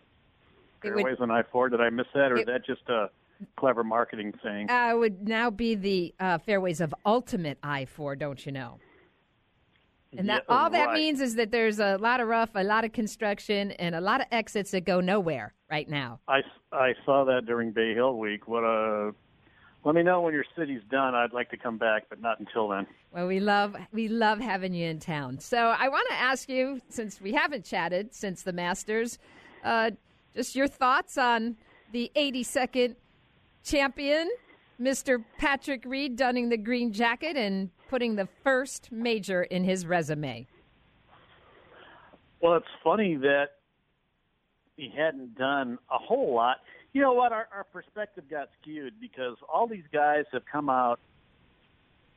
It 0.83 0.89
would- 0.89 1.03
fairways 1.03 1.19
on 1.19 1.29
I 1.31 1.43
four? 1.43 1.69
Did 1.69 1.81
I 1.81 1.89
miss 1.89 2.07
that, 2.13 2.31
or 2.31 2.35
It- 2.38 2.41
is 2.41 2.45
that 2.47 2.65
just 2.65 2.89
a 2.89 3.09
clever 3.55 3.83
marketing 3.83 4.33
thing? 4.43 4.69
Uh, 4.69 4.93
would 4.97 5.27
now 5.27 5.50
be 5.51 5.75
the 5.75 6.13
uh, 6.19 6.38
fairways 6.39 6.81
of 6.81 6.93
Ultimate 7.05 7.59
I 7.63 7.85
4, 7.85 8.15
don't 8.15 8.43
you 8.45 8.51
know? 8.51 8.79
And 10.17 10.29
that 10.29 10.45
Yeah, 10.48 10.55
all 10.55 10.69
that 10.69 10.88
right. 10.88 10.93
means 10.93 11.22
is 11.22 11.36
that 11.36 11.51
there's 11.51 11.79
a 11.79 11.98
lot 11.98 12.19
of 12.19 12.27
rough, 12.27 12.50
a 12.55 12.63
lot 12.63 12.86
of 12.86 12.91
construction, 12.93 13.72
and 13.72 13.95
a 13.95 14.01
lot 14.01 14.22
of 14.22 14.27
exits 14.31 14.72
that 14.72 14.86
go 14.86 15.00
nowhere 15.01 15.53
right 15.69 15.89
now. 15.89 16.19
I, 16.27 16.41
I 16.72 16.93
saw 17.05 17.24
that 17.25 17.45
during 17.45 17.72
Bay 17.72 17.93
Hill 17.93 18.17
Week. 18.17 18.48
What 18.48 18.63
a 18.63 19.13
let 19.84 19.93
me 19.93 20.01
know 20.01 20.22
when 20.22 20.34
your 20.34 20.45
city's 20.57 20.81
done. 20.89 21.13
I'd 21.13 21.31
like 21.31 21.51
to 21.51 21.57
come 21.57 21.77
back, 21.77 22.05
but 22.10 22.19
not 22.19 22.39
until 22.39 22.67
then. 22.67 22.88
Well, 23.12 23.27
we 23.27 23.39
love 23.39 23.75
we 23.91 24.07
love 24.07 24.39
having 24.39 24.74
you 24.74 24.88
in 24.88 25.00
town. 25.00 25.39
So 25.39 25.57
I 25.57 25.89
want 25.89 26.07
to 26.10 26.15
ask 26.15 26.50
you, 26.50 26.81
since 26.89 27.22
we 27.22 27.34
haven't 27.34 27.65
chatted 27.65 28.13
since 28.13 28.41
the 28.41 28.51
Masters, 28.51 29.19
uh, 29.63 29.91
just 30.36 30.55
your 30.55 30.67
thoughts 30.67 31.17
on 31.19 31.55
the 31.91 32.12
82nd 32.15 32.95
champion, 33.63 34.29
Mr. 34.81 35.24
Patrick 35.38 35.84
Reed, 35.86 36.15
donning 36.15 36.50
the 36.50 36.57
green 36.57 36.91
jacket 36.91 37.38
and 37.38 37.69
putting 37.89 38.15
the 38.15 38.27
first 38.44 38.92
major 38.92 39.44
in 39.44 39.63
his 39.63 39.86
resume. 39.86 40.48
Well, 42.42 42.56
it's 42.56 42.65
funny 42.84 43.15
that 43.18 43.50
he 44.75 44.92
hadn't 44.96 45.36
done 45.36 45.80
a 45.89 45.98
whole 45.98 46.36
lot. 46.36 46.58
You 46.94 47.01
know 47.01 47.13
what? 47.13 47.32
Our, 47.32 47.48
our 47.54 47.63
perspective 47.63 48.25
got 48.30 48.50
skewed 48.62 48.94
because 49.00 49.36
all 49.51 49.68
these 49.68 49.84
guys 49.92 50.25
have 50.32 50.44
come 50.51 50.70
out, 50.70 51.00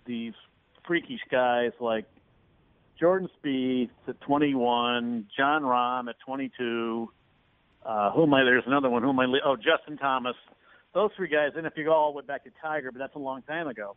these 0.07 0.35
freakish 0.87 1.21
guys 1.31 1.73
like 1.81 2.05
Jordan 2.99 3.29
Spieth 3.39 3.91
at 4.07 4.21
21, 4.23 5.27
Jon 5.37 5.63
Rahm 5.63 6.09
at 6.09 6.17
22. 6.25 7.11
Uh, 7.85 8.11
who 8.13 8.25
am 8.25 8.35
I? 8.35 8.43
There's 8.45 8.65
another 8.67 8.91
one. 8.91 9.03
Who 9.03 9.11
am 9.11 9.21
I? 9.21 9.27
Oh, 9.45 9.57
Justin 9.57 9.97
Thomas. 9.99 10.35
Those 10.95 11.11
three 11.17 11.29
guys. 11.29 11.53
And 11.57 11.67
if 11.67 11.75
you 11.77 11.85
go 11.85 11.93
all 11.93 12.13
the 12.13 12.19
way 12.19 12.25
back 12.27 12.45
to 12.45 12.51
Tiger, 12.61 12.91
but 12.91 12.99
that's 12.99 13.15
a 13.15 13.21
long 13.21 13.43
time 13.43 13.69
ago. 13.69 13.97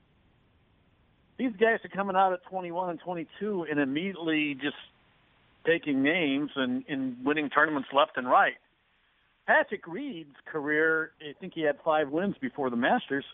These 1.41 1.53
guys 1.59 1.79
are 1.83 1.89
coming 1.89 2.15
out 2.15 2.33
at 2.33 2.43
21 2.51 2.91
and 2.91 2.99
22 2.99 3.65
and 3.67 3.79
immediately 3.79 4.53
just 4.61 4.75
taking 5.65 6.03
names 6.03 6.51
and, 6.55 6.83
and 6.87 7.17
winning 7.25 7.49
tournaments 7.49 7.89
left 7.91 8.11
and 8.15 8.29
right. 8.29 8.57
Patrick 9.47 9.87
Reed's 9.87 10.35
career, 10.45 11.13
I 11.19 11.33
think 11.39 11.53
he 11.55 11.61
had 11.61 11.77
five 11.83 12.09
wins 12.09 12.35
before 12.39 12.69
the 12.69 12.75
Masters. 12.75 13.25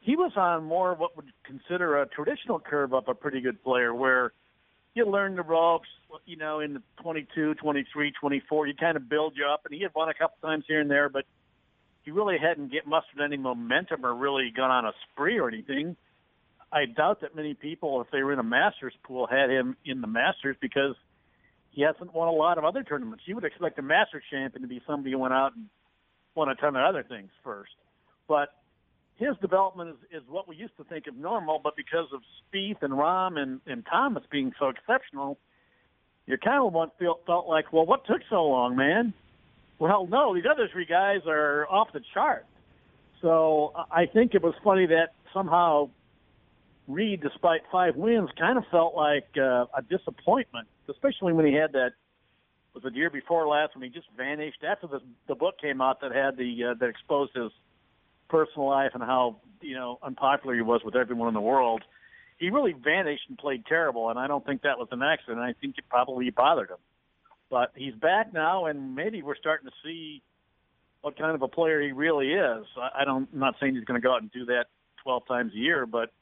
He 0.00 0.16
was 0.16 0.32
on 0.34 0.64
more 0.64 0.94
what 0.94 1.14
would 1.14 1.26
consider 1.44 2.02
a 2.02 2.08
traditional 2.08 2.58
curve 2.58 2.92
up 2.92 3.06
a 3.06 3.14
pretty 3.14 3.40
good 3.40 3.62
player 3.62 3.94
where 3.94 4.32
you 4.94 5.08
learn 5.08 5.36
the 5.36 5.42
ropes, 5.42 5.86
you 6.26 6.36
know, 6.36 6.58
in 6.58 6.74
the 6.74 6.82
22, 7.02 7.54
23, 7.54 8.12
24, 8.20 8.66
you 8.66 8.74
kind 8.74 8.96
of 8.96 9.08
build 9.08 9.34
you 9.36 9.46
up. 9.46 9.60
And 9.64 9.72
he 9.72 9.84
had 9.84 9.94
won 9.94 10.08
a 10.08 10.14
couple 10.14 10.38
times 10.42 10.64
here 10.66 10.80
and 10.80 10.90
there, 10.90 11.08
but 11.08 11.24
he 12.02 12.10
really 12.10 12.38
hadn't 12.42 12.72
get 12.72 12.84
mustered 12.84 13.20
any 13.24 13.36
momentum 13.36 14.04
or 14.04 14.12
really 14.12 14.50
gone 14.50 14.72
on 14.72 14.86
a 14.86 14.92
spree 15.12 15.38
or 15.38 15.46
anything. 15.46 15.94
I 16.72 16.84
doubt 16.84 17.22
that 17.22 17.34
many 17.34 17.54
people, 17.54 18.00
if 18.00 18.08
they 18.10 18.22
were 18.22 18.32
in 18.32 18.38
a 18.38 18.44
Masters 18.44 18.94
pool, 19.02 19.26
had 19.26 19.50
him 19.50 19.76
in 19.84 20.00
the 20.00 20.06
Masters 20.06 20.56
because 20.60 20.94
he 21.70 21.82
hasn't 21.82 22.14
won 22.14 22.28
a 22.28 22.32
lot 22.32 22.58
of 22.58 22.64
other 22.64 22.82
tournaments. 22.82 23.24
You 23.26 23.34
would 23.36 23.44
expect 23.44 23.78
a 23.78 23.82
Masters 23.82 24.24
champion 24.30 24.62
to 24.62 24.68
be 24.68 24.82
somebody 24.86 25.12
who 25.12 25.18
went 25.18 25.34
out 25.34 25.54
and 25.54 25.66
won 26.34 26.48
a 26.48 26.54
ton 26.54 26.76
of 26.76 26.82
other 26.82 27.04
things 27.08 27.30
first. 27.42 27.72
But 28.26 28.50
his 29.16 29.36
development 29.40 29.96
is, 30.12 30.22
is 30.22 30.28
what 30.28 30.46
we 30.46 30.56
used 30.56 30.76
to 30.76 30.84
think 30.84 31.06
of 31.06 31.16
normal, 31.16 31.60
but 31.62 31.74
because 31.76 32.06
of 32.12 32.20
Spieth 32.52 32.82
and 32.82 32.92
Rahm 32.92 33.38
and, 33.38 33.60
and 33.66 33.84
Thomas 33.86 34.22
being 34.30 34.52
so 34.58 34.68
exceptional, 34.68 35.38
you 36.26 36.36
kind 36.36 36.64
of 36.64 36.72
want, 36.72 36.92
felt, 36.98 37.22
felt 37.26 37.48
like, 37.48 37.72
well, 37.72 37.86
what 37.86 38.04
took 38.06 38.20
so 38.28 38.44
long, 38.44 38.76
man? 38.76 39.14
Well, 39.78 40.06
no, 40.06 40.34
these 40.34 40.44
other 40.50 40.68
three 40.70 40.84
guys 40.84 41.20
are 41.26 41.66
off 41.68 41.88
the 41.92 42.00
chart. 42.12 42.46
So 43.22 43.72
I 43.90 44.06
think 44.06 44.34
it 44.34 44.42
was 44.42 44.54
funny 44.62 44.86
that 44.86 45.14
somehow 45.32 45.90
Reed, 46.88 47.20
despite 47.20 47.60
five 47.70 47.96
wins, 47.96 48.30
kind 48.38 48.56
of 48.56 48.64
felt 48.70 48.94
like 48.96 49.28
uh, 49.36 49.66
a 49.76 49.82
disappointment, 49.88 50.66
especially 50.88 51.34
when 51.34 51.46
he 51.46 51.52
had 51.52 51.72
that 51.72 51.92
was 52.74 52.84
it 52.84 52.92
the 52.92 52.98
year 52.98 53.10
before 53.10 53.46
last 53.46 53.74
when 53.74 53.82
he 53.82 53.90
just 53.90 54.06
vanished 54.16 54.62
after 54.66 54.86
the 54.86 55.00
the 55.26 55.34
book 55.34 55.60
came 55.60 55.80
out 55.80 56.00
that 56.00 56.12
had 56.14 56.36
the 56.36 56.70
uh, 56.70 56.74
that 56.80 56.88
exposed 56.88 57.32
his 57.34 57.50
personal 58.28 58.68
life 58.68 58.92
and 58.94 59.02
how 59.02 59.36
you 59.60 59.74
know 59.74 59.98
unpopular 60.02 60.54
he 60.54 60.62
was 60.62 60.80
with 60.84 60.96
everyone 60.96 61.28
in 61.28 61.34
the 61.34 61.40
world. 61.40 61.82
He 62.38 62.50
really 62.50 62.72
vanished 62.72 63.24
and 63.28 63.36
played 63.36 63.66
terrible, 63.66 64.10
and 64.10 64.18
I 64.18 64.26
don't 64.26 64.46
think 64.46 64.62
that 64.62 64.78
was 64.78 64.88
an 64.92 65.02
accident. 65.02 65.40
I 65.40 65.54
think 65.60 65.76
it 65.76 65.84
probably 65.90 66.30
bothered 66.30 66.70
him. 66.70 66.76
But 67.50 67.72
he's 67.74 67.94
back 67.94 68.32
now, 68.32 68.66
and 68.66 68.94
maybe 68.94 69.22
we're 69.22 69.36
starting 69.36 69.66
to 69.66 69.74
see 69.84 70.22
what 71.00 71.18
kind 71.18 71.34
of 71.34 71.42
a 71.42 71.48
player 71.48 71.82
he 71.82 71.92
really 71.92 72.32
is. 72.32 72.64
I, 72.76 73.02
I 73.02 73.04
don't, 73.04 73.28
I'm 73.32 73.40
not 73.40 73.56
saying 73.58 73.74
he's 73.74 73.84
going 73.84 74.00
to 74.00 74.04
go 74.04 74.14
out 74.14 74.22
and 74.22 74.30
do 74.30 74.44
that 74.46 74.66
12 75.02 75.26
times 75.26 75.52
a 75.54 75.58
year, 75.58 75.84
but 75.84 76.12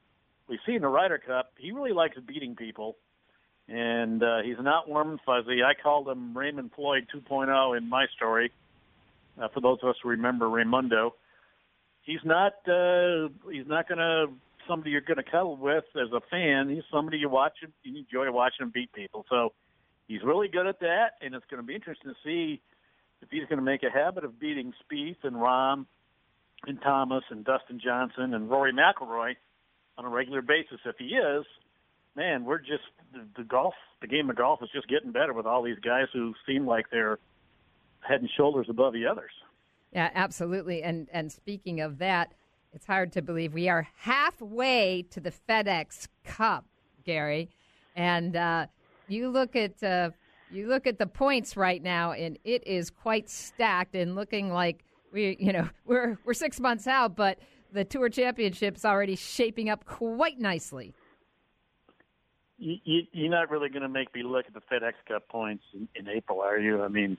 we 0.49 0.59
see 0.67 0.75
in 0.75 0.83
the 0.83 0.88
Ryder 0.88 1.19
Cup, 1.19 1.53
he 1.59 1.73
really 1.73 1.93
likes 1.93 2.17
beating 2.26 2.55
people, 2.55 2.97
and 3.69 4.23
uh, 4.23 4.43
he's 4.45 4.57
not 4.61 4.88
warm 4.88 5.11
and 5.11 5.21
fuzzy. 5.26 5.62
I 5.62 5.75
called 5.81 6.09
him 6.09 6.37
Raymond 6.37 6.71
Floyd 6.75 7.07
2.0 7.15 7.76
in 7.76 7.88
my 7.88 8.07
story. 8.17 8.53
Uh, 9.41 9.49
for 9.53 9.61
those 9.61 9.79
of 9.83 9.91
us 9.91 9.97
who 10.03 10.11
remember 10.11 10.47
Raymundo, 10.47 11.11
he's 12.03 12.25
not 12.25 12.55
uh, 12.69 13.29
he's 13.50 13.67
not 13.67 13.88
going 13.88 13.99
to 13.99 14.26
somebody 14.67 14.91
you're 14.91 15.00
going 15.00 15.19
to 15.19 15.23
cuddle 15.23 15.57
with 15.57 15.85
as 15.95 16.11
a 16.12 16.21
fan. 16.31 16.71
He's 16.71 16.85
somebody 16.93 17.19
you 17.19 17.29
watch 17.29 17.55
him, 17.61 17.73
you 17.83 17.99
enjoy 17.99 18.31
watching 18.33 18.65
him 18.65 18.73
beat 18.73 18.93
people. 18.93 19.25
So 19.29 19.53
he's 20.09 20.23
really 20.23 20.49
good 20.49 20.67
at 20.67 20.81
that, 20.81 21.12
and 21.21 21.35
it's 21.35 21.45
going 21.50 21.62
to 21.62 21.67
be 21.67 21.75
interesting 21.75 22.11
to 22.11 22.17
see 22.25 22.61
if 23.21 23.29
he's 23.31 23.45
going 23.49 23.59
to 23.59 23.65
make 23.65 23.83
a 23.83 23.91
habit 23.91 24.25
of 24.25 24.41
beating 24.41 24.73
Spieth 24.85 25.23
and 25.23 25.37
Rahm 25.37 25.87
and 26.67 26.81
Thomas 26.81 27.25
and 27.31 27.45
Dustin 27.45 27.81
Johnson 27.83 28.33
and 28.35 28.49
Rory 28.49 28.73
McIlroy 28.73 29.35
on 29.99 30.05
a 30.05 30.09
regular 30.09 30.43
basis. 30.43 30.79
If 30.85 30.97
he 30.99 31.07
is, 31.07 31.45
man, 32.15 32.45
we're 32.45 32.59
just 32.59 32.85
the, 33.12 33.26
the 33.37 33.45
golf, 33.45 33.75
the 34.00 34.07
game 34.07 34.31
of 34.31 34.37
golf 34.37 34.62
is 34.62 34.69
just 34.75 34.88
getting 34.88 35.12
better 35.12 35.33
with 35.33 35.47
all 35.47 35.62
these 35.62 35.79
guys 35.79 36.07
who 36.12 36.35
seem 36.47 36.67
like 36.67 36.87
they're 36.91 37.19
head 38.00 38.21
and 38.21 38.31
shoulders 38.37 38.67
above 38.69 38.93
the 38.93 39.07
others. 39.07 39.33
Yeah, 39.93 40.11
absolutely. 40.15 40.83
And 40.83 41.09
and 41.12 41.31
speaking 41.31 41.81
of 41.81 41.99
that, 41.99 42.33
it's 42.73 42.87
hard 42.87 43.12
to 43.12 43.23
believe 43.23 43.55
we 43.55 43.69
are 43.69 43.88
halfway 43.97 45.05
to 45.11 45.21
the 45.21 45.33
FedEx 45.49 46.09
Cup, 46.25 46.67
Gary, 47.05 47.49
and 47.95 48.37
uh, 48.37 48.67
you 49.09 49.31
look 49.31 49.57
at 49.57 49.83
uh, 49.83 50.11
you 50.50 50.69
look 50.69 50.87
at 50.87 50.99
the 50.99 51.07
points 51.07 51.57
right 51.57 51.83
now, 51.83 52.12
and 52.12 52.38
it 52.45 52.67
is 52.67 52.91
quite 52.91 53.31
stacked 53.31 53.95
and 53.95 54.15
looking 54.15 54.53
like 54.53 54.85
we, 55.12 55.37
you 55.41 55.53
know, 55.53 55.69
we're 55.87 56.19
we're 56.25 56.35
six 56.35 56.61
months 56.61 56.87
out, 56.87 57.17
but 57.17 57.38
the 57.76 57.85
Tour 57.85 58.09
Championship's 58.09 58.85
already 58.85 59.16
shaping 59.16 59.68
up 59.68 59.85
quite 59.85 60.40
nicely. 60.40 60.95
You, 62.59 62.76
you, 62.85 63.02
you're 63.12 63.30
not 63.30 63.50
really 63.50 63.68
going 63.68 63.83
to 63.83 63.88
make 63.88 64.14
me 64.14 64.23
look 64.23 64.47
at 64.47 64.54
the 64.54 64.62
FedEx 64.73 64.95
Cup 65.06 65.28
points 65.28 65.62
in, 65.75 65.88
in 65.95 66.09
April, 66.09 66.40
are 66.40 66.59
you? 66.59 66.83
I 66.83 66.88
mean, 66.88 67.18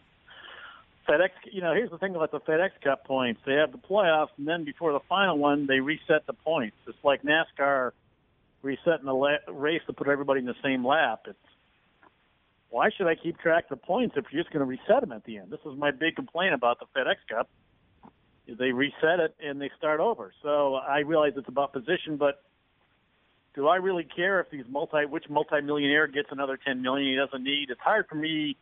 FedEx. 1.08 1.30
You 1.52 1.62
know, 1.62 1.74
here's 1.74 1.92
the 1.92 2.00
thing 2.00 2.16
about 2.16 2.32
the 2.32 2.40
FedEx 2.40 2.72
Cup 2.84 3.06
points: 3.06 3.40
they 3.46 3.54
have 3.54 3.72
the 3.72 3.78
playoffs, 3.78 4.30
and 4.38 4.48
then 4.48 4.64
before 4.64 4.94
the 4.94 5.00
final 5.08 5.38
one, 5.38 5.68
they 5.68 5.80
reset 5.80 6.26
the 6.26 6.34
points. 6.34 6.76
It's 6.88 6.98
like 7.04 7.22
NASCAR 7.22 7.92
resetting 8.64 9.06
the 9.06 9.14
la- 9.14 9.38
race 9.48 9.82
to 9.86 9.94
put 9.94 10.08
everybody 10.08 10.40
in 10.40 10.48
the 10.48 10.56
same 10.64 10.86
lap. 10.86 11.22
It's 11.28 11.38
why 12.70 12.90
should 12.98 13.08
I 13.08 13.16
keep 13.16 13.40
track 13.40 13.66
of 13.70 13.80
the 13.80 13.86
points 13.86 14.16
if 14.18 14.26
you're 14.32 14.42
just 14.42 14.52
going 14.52 14.66
to 14.66 14.70
reset 14.70 15.02
them 15.02 15.12
at 15.12 15.24
the 15.24 15.38
end? 15.38 15.52
This 15.52 15.60
is 15.66 15.78
my 15.78 15.92
big 15.92 16.16
complaint 16.16 16.54
about 16.54 16.80
the 16.80 16.86
FedEx 17.00 17.16
Cup. 17.30 17.48
They 18.48 18.72
reset 18.72 19.20
it 19.20 19.36
and 19.44 19.60
they 19.62 19.70
start 19.78 20.00
over. 20.00 20.34
So 20.42 20.76
I 20.76 21.00
realize 21.00 21.34
it's 21.36 21.50
about 21.50 21.74
position, 21.74 22.18
but 22.18 22.42
do 23.56 23.68
I 23.68 23.78
really 23.78 24.08
care 24.16 24.40
if 24.40 24.50
these 24.50 24.66
multi 24.70 25.06
which 25.06 25.26
multimillionaire 25.30 26.08
gets 26.08 26.30
another 26.32 26.58
ten 26.64 26.82
million 26.82 27.10
he 27.12 27.16
doesn't 27.18 27.44
need? 27.44 27.70
It's 27.70 27.82
hard 27.82 28.06
for 28.08 28.16
me 28.16 28.56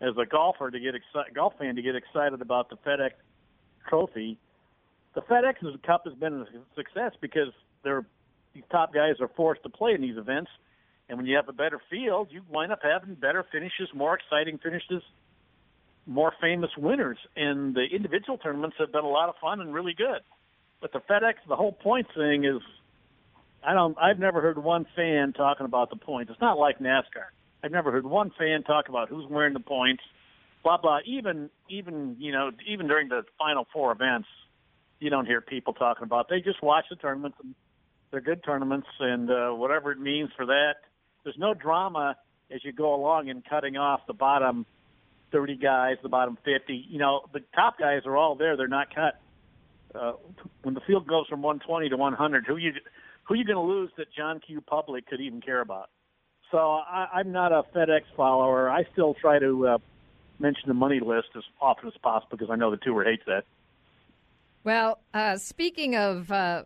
as 0.00 0.14
a 0.20 0.24
golfer 0.24 0.70
to 0.70 0.80
get 0.80 0.94
excited, 0.94 1.34
golf 1.34 1.54
fan 1.58 1.76
to 1.76 1.82
get 1.82 1.96
excited 1.96 2.40
about 2.40 2.70
the 2.70 2.76
FedEx 2.76 3.10
Trophy. 3.88 4.38
The 5.14 5.22
FedEx 5.22 5.82
Cup 5.82 6.02
has 6.06 6.14
been 6.14 6.34
a 6.34 6.46
success 6.74 7.12
because 7.20 7.52
they're 7.82 8.06
these 8.54 8.64
top 8.70 8.92
guys 8.92 9.14
are 9.20 9.30
forced 9.36 9.62
to 9.62 9.68
play 9.68 9.92
in 9.92 10.00
these 10.00 10.16
events 10.16 10.50
and 11.10 11.18
when 11.18 11.26
you 11.26 11.34
have 11.34 11.48
a 11.48 11.52
better 11.52 11.80
field, 11.90 12.28
you 12.30 12.42
wind 12.48 12.70
up 12.70 12.78
having 12.84 13.16
better 13.16 13.44
finishes, 13.50 13.88
more 13.92 14.14
exciting 14.14 14.58
finishes, 14.58 15.02
more 16.06 16.32
famous 16.40 16.70
winners. 16.76 17.18
And 17.36 17.74
the 17.74 17.84
individual 17.84 18.38
tournaments 18.38 18.76
have 18.78 18.92
been 18.92 19.04
a 19.04 19.08
lot 19.08 19.28
of 19.28 19.36
fun 19.40 19.60
and 19.60 19.72
really 19.72 19.94
good. 19.96 20.20
But 20.80 20.92
the 20.92 21.00
FedEx, 21.00 21.34
the 21.48 21.56
whole 21.56 21.72
point 21.72 22.06
thing 22.16 22.44
is, 22.44 22.62
I 23.66 23.74
don't, 23.74 23.96
I've 23.98 24.18
never 24.18 24.40
heard 24.40 24.62
one 24.62 24.86
fan 24.96 25.34
talking 25.34 25.66
about 25.66 25.90
the 25.90 25.96
points. 25.96 26.30
It's 26.30 26.40
not 26.40 26.58
like 26.58 26.78
NASCAR. 26.78 27.28
I've 27.62 27.72
never 27.72 27.92
heard 27.92 28.06
one 28.06 28.32
fan 28.38 28.62
talk 28.62 28.88
about 28.88 29.10
who's 29.10 29.26
wearing 29.28 29.52
the 29.52 29.60
points, 29.60 30.02
blah 30.62 30.78
blah. 30.78 31.00
Even, 31.04 31.50
even 31.68 32.16
you 32.18 32.32
know, 32.32 32.52
even 32.66 32.88
during 32.88 33.10
the 33.10 33.24
final 33.38 33.66
four 33.70 33.92
events, 33.92 34.28
you 34.98 35.10
don't 35.10 35.26
hear 35.26 35.42
people 35.42 35.74
talking 35.74 36.04
about. 36.04 36.30
They 36.30 36.40
just 36.40 36.62
watch 36.62 36.86
the 36.88 36.96
tournaments 36.96 37.36
and 37.42 37.54
they're 38.10 38.22
good 38.22 38.42
tournaments, 38.42 38.86
and 38.98 39.30
uh, 39.30 39.50
whatever 39.50 39.92
it 39.92 40.00
means 40.00 40.30
for 40.34 40.46
that 40.46 40.76
there's 41.24 41.38
no 41.38 41.54
drama 41.54 42.16
as 42.50 42.64
you 42.64 42.72
go 42.72 42.94
along 42.94 43.28
in 43.28 43.42
cutting 43.48 43.76
off 43.76 44.00
the 44.06 44.14
bottom 44.14 44.66
30 45.32 45.56
guys, 45.56 45.96
the 46.02 46.08
bottom 46.08 46.38
50. 46.44 46.86
You 46.88 46.98
know, 46.98 47.22
the 47.32 47.40
top 47.54 47.78
guys 47.78 48.02
are 48.06 48.16
all 48.16 48.34
there; 48.34 48.56
they're 48.56 48.68
not 48.68 48.94
cut. 48.94 49.20
Uh, 49.94 50.12
when 50.62 50.74
the 50.74 50.80
field 50.86 51.06
goes 51.06 51.26
from 51.28 51.42
120 51.42 51.88
to 51.88 51.96
100, 51.96 52.46
who 52.46 52.56
you 52.56 52.72
who 53.24 53.34
you 53.34 53.44
going 53.44 53.56
to 53.56 53.62
lose 53.62 53.90
that 53.96 54.06
John 54.16 54.40
Q. 54.44 54.60
Public 54.60 55.06
could 55.06 55.20
even 55.20 55.40
care 55.40 55.60
about? 55.60 55.90
So 56.50 56.58
I, 56.58 57.08
I'm 57.14 57.32
not 57.32 57.52
a 57.52 57.62
FedEx 57.74 58.02
follower. 58.16 58.68
I 58.68 58.84
still 58.92 59.14
try 59.14 59.38
to 59.38 59.68
uh, 59.68 59.78
mention 60.40 60.64
the 60.66 60.74
money 60.74 61.00
list 61.00 61.28
as 61.36 61.44
often 61.60 61.88
as 61.88 61.94
possible 62.02 62.36
because 62.36 62.50
I 62.50 62.56
know 62.56 62.70
the 62.70 62.76
tour 62.76 63.04
hates 63.04 63.22
that. 63.26 63.44
Well, 64.64 64.98
uh, 65.14 65.36
speaking 65.36 65.96
of 65.96 66.30
uh, 66.30 66.64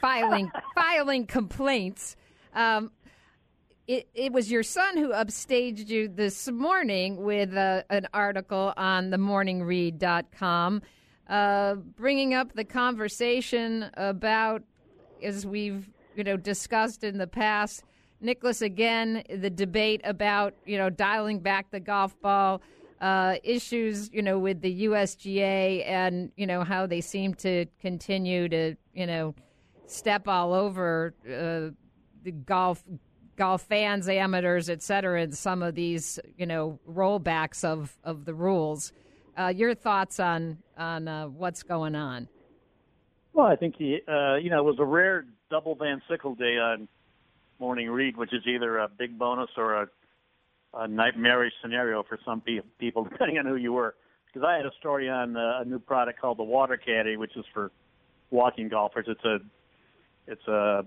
filing 0.00 0.50
filing 0.74 1.26
complaints, 1.26 2.16
um, 2.54 2.90
it, 3.86 4.08
it 4.14 4.32
was 4.32 4.50
your 4.50 4.62
son 4.62 4.96
who 4.96 5.12
upstaged 5.12 5.88
you 5.88 6.08
this 6.08 6.48
morning 6.48 7.22
with 7.22 7.56
uh, 7.56 7.82
an 7.88 8.08
article 8.12 8.72
on 8.76 9.10
themorningread.com, 9.10 10.82
uh, 11.28 11.74
bringing 11.74 12.34
up 12.34 12.52
the 12.54 12.64
conversation 12.64 13.88
about, 13.94 14.62
as 15.22 15.46
we've 15.46 15.88
you 16.16 16.24
know 16.24 16.36
discussed 16.36 17.04
in 17.04 17.18
the 17.18 17.26
past, 17.26 17.84
Nicholas 18.20 18.60
again, 18.60 19.22
the 19.30 19.50
debate 19.50 20.00
about 20.02 20.54
you 20.64 20.78
know 20.78 20.90
dialing 20.90 21.38
back 21.38 21.70
the 21.70 21.80
golf 21.80 22.20
ball. 22.20 22.60
Uh, 22.98 23.36
issues, 23.44 24.10
you 24.10 24.22
know, 24.22 24.38
with 24.38 24.62
the 24.62 24.86
USGA 24.86 25.86
and 25.86 26.32
you 26.34 26.46
know 26.46 26.64
how 26.64 26.86
they 26.86 27.02
seem 27.02 27.34
to 27.34 27.66
continue 27.78 28.48
to, 28.48 28.74
you 28.94 29.06
know, 29.06 29.34
step 29.86 30.26
all 30.26 30.54
over 30.54 31.14
uh, 31.26 31.76
the 32.24 32.32
golf 32.32 32.82
golf 33.36 33.62
fans, 33.62 34.08
amateurs, 34.08 34.68
et 34.68 34.82
cetera, 34.82 35.22
in 35.22 35.32
some 35.32 35.62
of 35.62 35.74
these, 35.74 36.18
you 36.36 36.46
know, 36.46 36.78
rollbacks 36.90 37.64
of, 37.64 37.96
of 38.04 38.24
the 38.24 38.34
rules. 38.34 38.92
Uh, 39.38 39.48
your 39.48 39.74
thoughts 39.74 40.18
on 40.18 40.58
on 40.78 41.08
uh, 41.08 41.26
what's 41.26 41.62
going 41.62 41.94
on? 41.94 42.28
Well, 43.32 43.46
I 43.46 43.56
think 43.56 43.74
he, 43.76 44.00
uh, 44.08 44.36
you 44.36 44.48
know, 44.48 44.60
it 44.60 44.64
was 44.64 44.76
a 44.78 44.84
rare 44.84 45.26
double 45.50 45.74
Van 45.74 46.00
Sickle 46.08 46.34
day 46.34 46.56
on 46.56 46.88
Morning 47.58 47.90
Read, 47.90 48.16
which 48.16 48.32
is 48.32 48.42
either 48.46 48.78
a 48.78 48.88
big 48.88 49.18
bonus 49.18 49.50
or 49.56 49.82
a, 49.82 49.88
a 50.74 50.88
nightmarish 50.88 51.52
scenario 51.60 52.02
for 52.02 52.18
some 52.24 52.40
pe- 52.40 52.60
people, 52.78 53.04
depending 53.10 53.38
on 53.38 53.46
who 53.46 53.56
you 53.56 53.72
were. 53.72 53.94
Because 54.26 54.46
I 54.46 54.56
had 54.56 54.66
a 54.66 54.72
story 54.78 55.08
on 55.08 55.36
uh, 55.36 55.60
a 55.60 55.64
new 55.64 55.78
product 55.78 56.20
called 56.20 56.38
the 56.38 56.44
Water 56.44 56.76
Caddy, 56.76 57.16
which 57.16 57.36
is 57.36 57.44
for 57.52 57.72
walking 58.30 58.68
golfers. 58.68 59.06
It's 59.08 59.24
a 59.24 59.38
it's 60.26 60.48
a 60.48 60.84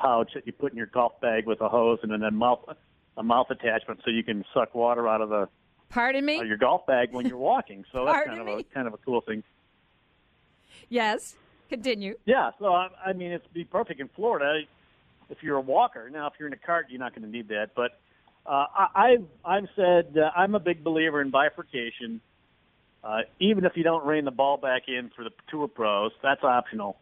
pouch 0.00 0.30
that 0.34 0.46
you 0.46 0.52
put 0.52 0.72
in 0.72 0.78
your 0.78 0.86
golf 0.86 1.20
bag 1.20 1.46
with 1.46 1.60
a 1.60 1.68
hose 1.68 1.98
and 2.02 2.10
then 2.10 2.22
a 2.22 2.30
mouth 2.30 2.60
a 3.16 3.22
mouth 3.22 3.50
attachment 3.50 4.00
so 4.04 4.10
you 4.10 4.24
can 4.24 4.44
suck 4.54 4.74
water 4.74 5.06
out 5.06 5.20
of 5.20 5.28
the 5.28 5.48
Pardon 5.90 6.24
me? 6.24 6.38
Uh, 6.38 6.42
your 6.42 6.56
golf 6.56 6.86
bag 6.86 7.12
when 7.12 7.26
you're 7.26 7.36
walking. 7.36 7.84
So 7.92 8.04
that's 8.06 8.26
kind 8.26 8.40
of 8.40 8.46
me? 8.46 8.52
a 8.60 8.74
kind 8.74 8.86
of 8.86 8.94
a 8.94 8.98
cool 8.98 9.20
thing. 9.20 9.42
Yes. 10.88 11.34
Continue. 11.68 12.16
Yeah. 12.24 12.50
So 12.58 12.66
I, 12.66 12.88
I 13.06 13.12
mean, 13.12 13.32
it's 13.32 13.46
be 13.52 13.64
perfect 13.64 14.00
in 14.00 14.08
Florida 14.08 14.60
if 15.28 15.38
you're 15.42 15.56
a 15.56 15.60
walker. 15.60 16.08
Now, 16.08 16.28
if 16.28 16.34
you're 16.38 16.46
in 16.46 16.54
a 16.54 16.58
cart, 16.58 16.86
you're 16.90 17.00
not 17.00 17.14
going 17.14 17.24
to 17.24 17.30
need 17.30 17.48
that. 17.48 17.70
But 17.74 18.00
uh, 18.46 18.66
I, 18.72 18.86
I've 18.94 19.24
I've 19.44 19.68
said 19.74 20.16
uh, 20.16 20.30
I'm 20.36 20.54
a 20.54 20.60
big 20.60 20.84
believer 20.84 21.20
in 21.20 21.30
bifurcation. 21.30 22.20
Uh, 23.02 23.20
even 23.40 23.64
if 23.64 23.72
you 23.76 23.82
don't 23.82 24.04
rein 24.04 24.24
the 24.24 24.30
ball 24.30 24.58
back 24.58 24.82
in 24.86 25.10
for 25.16 25.24
the 25.24 25.30
tour 25.50 25.66
pros, 25.66 26.12
that's 26.22 26.44
optional 26.44 26.96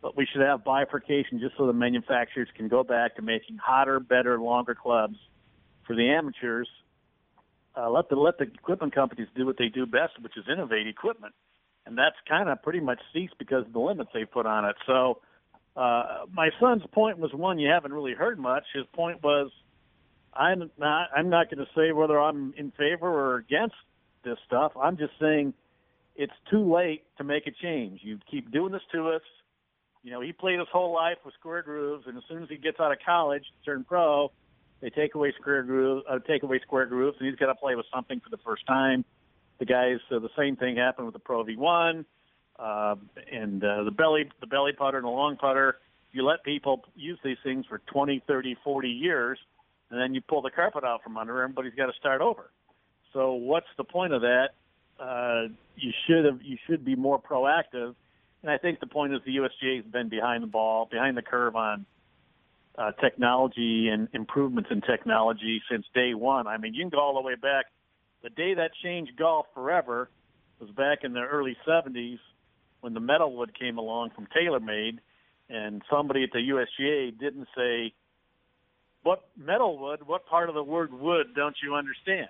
but 0.00 0.16
we 0.16 0.26
should 0.32 0.42
have 0.42 0.64
bifurcation 0.64 1.40
just 1.40 1.56
so 1.56 1.66
the 1.66 1.72
manufacturers 1.72 2.48
can 2.56 2.68
go 2.68 2.84
back 2.84 3.16
to 3.16 3.22
making 3.22 3.56
hotter, 3.56 3.98
better, 3.98 4.38
longer 4.38 4.74
clubs 4.74 5.16
for 5.86 5.96
the 5.96 6.08
amateurs. 6.10 6.68
Uh, 7.76 7.90
let 7.90 8.08
the 8.08 8.16
let 8.16 8.38
the 8.38 8.44
equipment 8.44 8.94
companies 8.94 9.28
do 9.36 9.46
what 9.46 9.56
they 9.58 9.68
do 9.68 9.86
best, 9.86 10.12
which 10.20 10.36
is 10.36 10.44
innovate 10.50 10.86
equipment, 10.86 11.34
and 11.86 11.96
that's 11.96 12.16
kind 12.28 12.48
of 12.48 12.62
pretty 12.62 12.80
much 12.80 12.98
ceased 13.12 13.34
because 13.38 13.64
of 13.66 13.72
the 13.72 13.78
limits 13.78 14.10
they 14.12 14.24
put 14.24 14.46
on 14.46 14.64
it. 14.64 14.76
So, 14.86 15.20
uh, 15.76 16.26
my 16.32 16.50
son's 16.60 16.82
point 16.92 17.18
was 17.18 17.32
one 17.32 17.58
you 17.58 17.70
haven't 17.70 17.92
really 17.92 18.14
heard 18.14 18.38
much. 18.38 18.64
His 18.74 18.84
point 18.94 19.22
was, 19.22 19.50
I'm 20.34 20.70
not 20.78 21.08
I'm 21.16 21.28
not 21.28 21.50
going 21.50 21.64
to 21.64 21.70
say 21.76 21.92
whether 21.92 22.20
I'm 22.20 22.52
in 22.56 22.72
favor 22.72 23.08
or 23.08 23.36
against 23.36 23.76
this 24.24 24.38
stuff. 24.46 24.72
I'm 24.80 24.96
just 24.96 25.12
saying 25.20 25.54
it's 26.16 26.32
too 26.50 26.72
late 26.72 27.04
to 27.18 27.24
make 27.24 27.46
a 27.46 27.52
change. 27.62 28.00
You 28.02 28.18
keep 28.28 28.50
doing 28.50 28.72
this 28.72 28.82
to 28.92 29.10
us 29.10 29.22
you 30.08 30.14
know, 30.14 30.22
he 30.22 30.32
played 30.32 30.58
his 30.58 30.68
whole 30.72 30.94
life 30.94 31.18
with 31.22 31.34
square 31.34 31.60
grooves, 31.60 32.06
and 32.06 32.16
as 32.16 32.24
soon 32.30 32.42
as 32.42 32.48
he 32.48 32.56
gets 32.56 32.80
out 32.80 32.90
of 32.90 32.96
college, 33.04 33.44
turn 33.62 33.84
pro, 33.84 34.32
They 34.80 34.88
take 34.88 35.14
away 35.14 35.34
square 35.38 35.62
groove, 35.62 36.02
uh, 36.08 36.18
take 36.26 36.42
away 36.44 36.60
square 36.60 36.86
grooves, 36.86 37.18
and 37.20 37.28
he's 37.28 37.38
got 37.38 37.48
to 37.48 37.54
play 37.54 37.74
with 37.74 37.84
something 37.94 38.18
for 38.20 38.30
the 38.30 38.38
first 38.38 38.66
time. 38.66 39.04
The 39.58 39.66
guys, 39.66 39.98
uh, 40.10 40.18
the 40.20 40.30
same 40.34 40.56
thing 40.56 40.76
happened 40.76 41.08
with 41.08 41.12
the 41.12 41.18
Pro 41.18 41.44
V1 41.44 42.06
uh, 42.58 42.94
and 43.30 43.62
uh, 43.62 43.82
the 43.84 43.90
belly, 43.90 44.30
the 44.40 44.46
belly 44.46 44.72
putter 44.72 44.96
and 44.96 45.04
the 45.04 45.10
long 45.10 45.36
putter. 45.36 45.76
You 46.12 46.24
let 46.24 46.42
people 46.42 46.86
use 46.96 47.18
these 47.22 47.36
things 47.44 47.66
for 47.66 47.82
20, 47.92 48.22
30, 48.26 48.56
40 48.64 48.88
years, 48.88 49.38
and 49.90 50.00
then 50.00 50.14
you 50.14 50.22
pull 50.22 50.40
the 50.40 50.50
carpet 50.50 50.84
out 50.84 51.02
from 51.02 51.18
under. 51.18 51.42
Everybody's 51.42 51.74
got 51.74 51.86
to 51.86 51.98
start 52.00 52.22
over. 52.22 52.50
So 53.12 53.34
what's 53.34 53.66
the 53.76 53.84
point 53.84 54.14
of 54.14 54.22
that? 54.22 54.54
Uh, 54.98 55.52
you 55.76 55.92
should 56.06 56.24
have, 56.24 56.40
you 56.40 56.56
should 56.66 56.82
be 56.82 56.96
more 56.96 57.20
proactive. 57.20 57.94
And 58.42 58.50
I 58.50 58.58
think 58.58 58.80
the 58.80 58.86
point 58.86 59.12
is 59.14 59.20
the 59.24 59.36
USGA 59.36 59.82
has 59.82 59.84
been 59.86 60.08
behind 60.08 60.42
the 60.42 60.48
ball, 60.48 60.86
behind 60.90 61.16
the 61.16 61.22
curve 61.22 61.56
on 61.56 61.86
uh, 62.76 62.92
technology 63.00 63.88
and 63.88 64.08
improvements 64.12 64.70
in 64.70 64.80
technology 64.80 65.60
since 65.70 65.84
day 65.94 66.14
one. 66.14 66.46
I 66.46 66.58
mean, 66.58 66.74
you 66.74 66.82
can 66.82 66.90
go 66.90 67.00
all 67.00 67.14
the 67.14 67.20
way 67.20 67.34
back. 67.34 67.66
The 68.22 68.30
day 68.30 68.54
that 68.54 68.70
changed 68.82 69.16
golf 69.16 69.46
forever 69.54 70.08
was 70.60 70.70
back 70.70 70.98
in 71.02 71.12
the 71.12 71.20
early 71.20 71.56
70s 71.66 72.18
when 72.80 72.94
the 72.94 73.00
metalwood 73.00 73.58
came 73.58 73.78
along 73.78 74.10
from 74.14 74.26
TaylorMade, 74.26 74.98
and 75.48 75.82
somebody 75.90 76.22
at 76.22 76.30
the 76.32 76.38
USGA 76.38 77.18
didn't 77.18 77.48
say, 77.56 77.92
"What 79.02 79.28
metalwood? 79.40 80.02
What 80.02 80.26
part 80.26 80.48
of 80.48 80.54
the 80.54 80.62
word 80.62 80.92
wood 80.92 81.34
don't 81.34 81.56
you 81.62 81.74
understand?" 81.74 82.28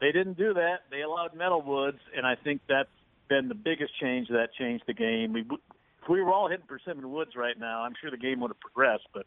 They 0.00 0.12
didn't 0.12 0.36
do 0.36 0.54
that. 0.54 0.80
They 0.90 1.02
allowed 1.02 1.34
metalwoods, 1.34 2.00
and 2.14 2.26
I 2.26 2.34
think 2.34 2.60
that's 2.68 2.90
been 3.28 3.48
the 3.48 3.54
biggest 3.54 3.92
change 4.00 4.28
that 4.28 4.54
changed 4.58 4.84
the 4.86 4.94
game. 4.94 5.32
We, 5.32 5.40
if 5.40 6.08
we 6.08 6.20
were 6.20 6.32
all 6.32 6.48
hitting 6.48 6.66
persimmon 6.66 7.10
woods 7.10 7.32
right 7.36 7.58
now, 7.58 7.82
I'm 7.82 7.94
sure 8.00 8.10
the 8.10 8.16
game 8.16 8.40
would 8.40 8.50
have 8.50 8.60
progressed, 8.60 9.06
but 9.14 9.26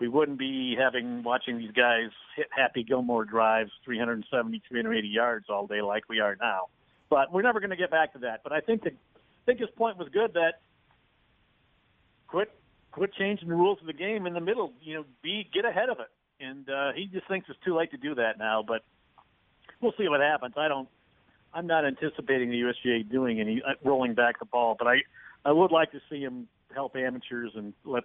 we 0.00 0.08
wouldn't 0.08 0.38
be 0.38 0.76
having 0.78 1.22
watching 1.22 1.58
these 1.58 1.70
guys 1.70 2.10
hit 2.36 2.48
Happy 2.50 2.82
Gilmore 2.82 3.24
drives 3.24 3.70
370, 3.84 4.62
380 4.68 5.08
yards 5.08 5.46
all 5.48 5.66
day 5.66 5.82
like 5.82 6.08
we 6.08 6.20
are 6.20 6.36
now. 6.40 6.68
But 7.10 7.32
we're 7.32 7.42
never 7.42 7.60
going 7.60 7.70
to 7.70 7.76
get 7.76 7.90
back 7.90 8.12
to 8.14 8.18
that. 8.20 8.40
But 8.42 8.52
I 8.52 8.60
think 8.60 8.82
the 8.82 8.90
I 8.90 9.44
think 9.46 9.60
his 9.60 9.68
point 9.76 9.98
was 9.98 10.08
good 10.08 10.34
that 10.34 10.60
quit 12.26 12.50
quit 12.90 13.12
changing 13.14 13.48
the 13.48 13.54
rules 13.54 13.78
of 13.80 13.86
the 13.86 13.92
game 13.92 14.26
in 14.26 14.32
the 14.32 14.40
middle. 14.40 14.72
You 14.82 14.94
know, 14.94 15.04
be 15.22 15.48
get 15.52 15.64
ahead 15.64 15.90
of 15.90 16.00
it. 16.00 16.08
And 16.40 16.68
uh, 16.68 16.92
he 16.94 17.06
just 17.06 17.28
thinks 17.28 17.48
it's 17.48 17.58
too 17.64 17.76
late 17.76 17.90
to 17.92 17.96
do 17.96 18.14
that 18.16 18.38
now. 18.38 18.64
But 18.66 18.82
we'll 19.80 19.94
see 19.98 20.08
what 20.08 20.20
happens. 20.20 20.54
I 20.56 20.68
don't. 20.68 20.88
I'm 21.54 21.66
not 21.66 21.84
anticipating 21.86 22.50
the 22.50 22.60
USGA 22.62 23.10
doing 23.10 23.40
any 23.40 23.62
uh, 23.66 23.74
rolling 23.84 24.14
back 24.14 24.40
the 24.40 24.44
ball, 24.44 24.74
but 24.78 24.88
I 24.88 24.96
I 25.44 25.52
would 25.52 25.70
like 25.70 25.92
to 25.92 26.00
see 26.10 26.22
them 26.24 26.48
help 26.74 26.96
amateurs 26.96 27.52
and 27.54 27.72
let 27.84 28.04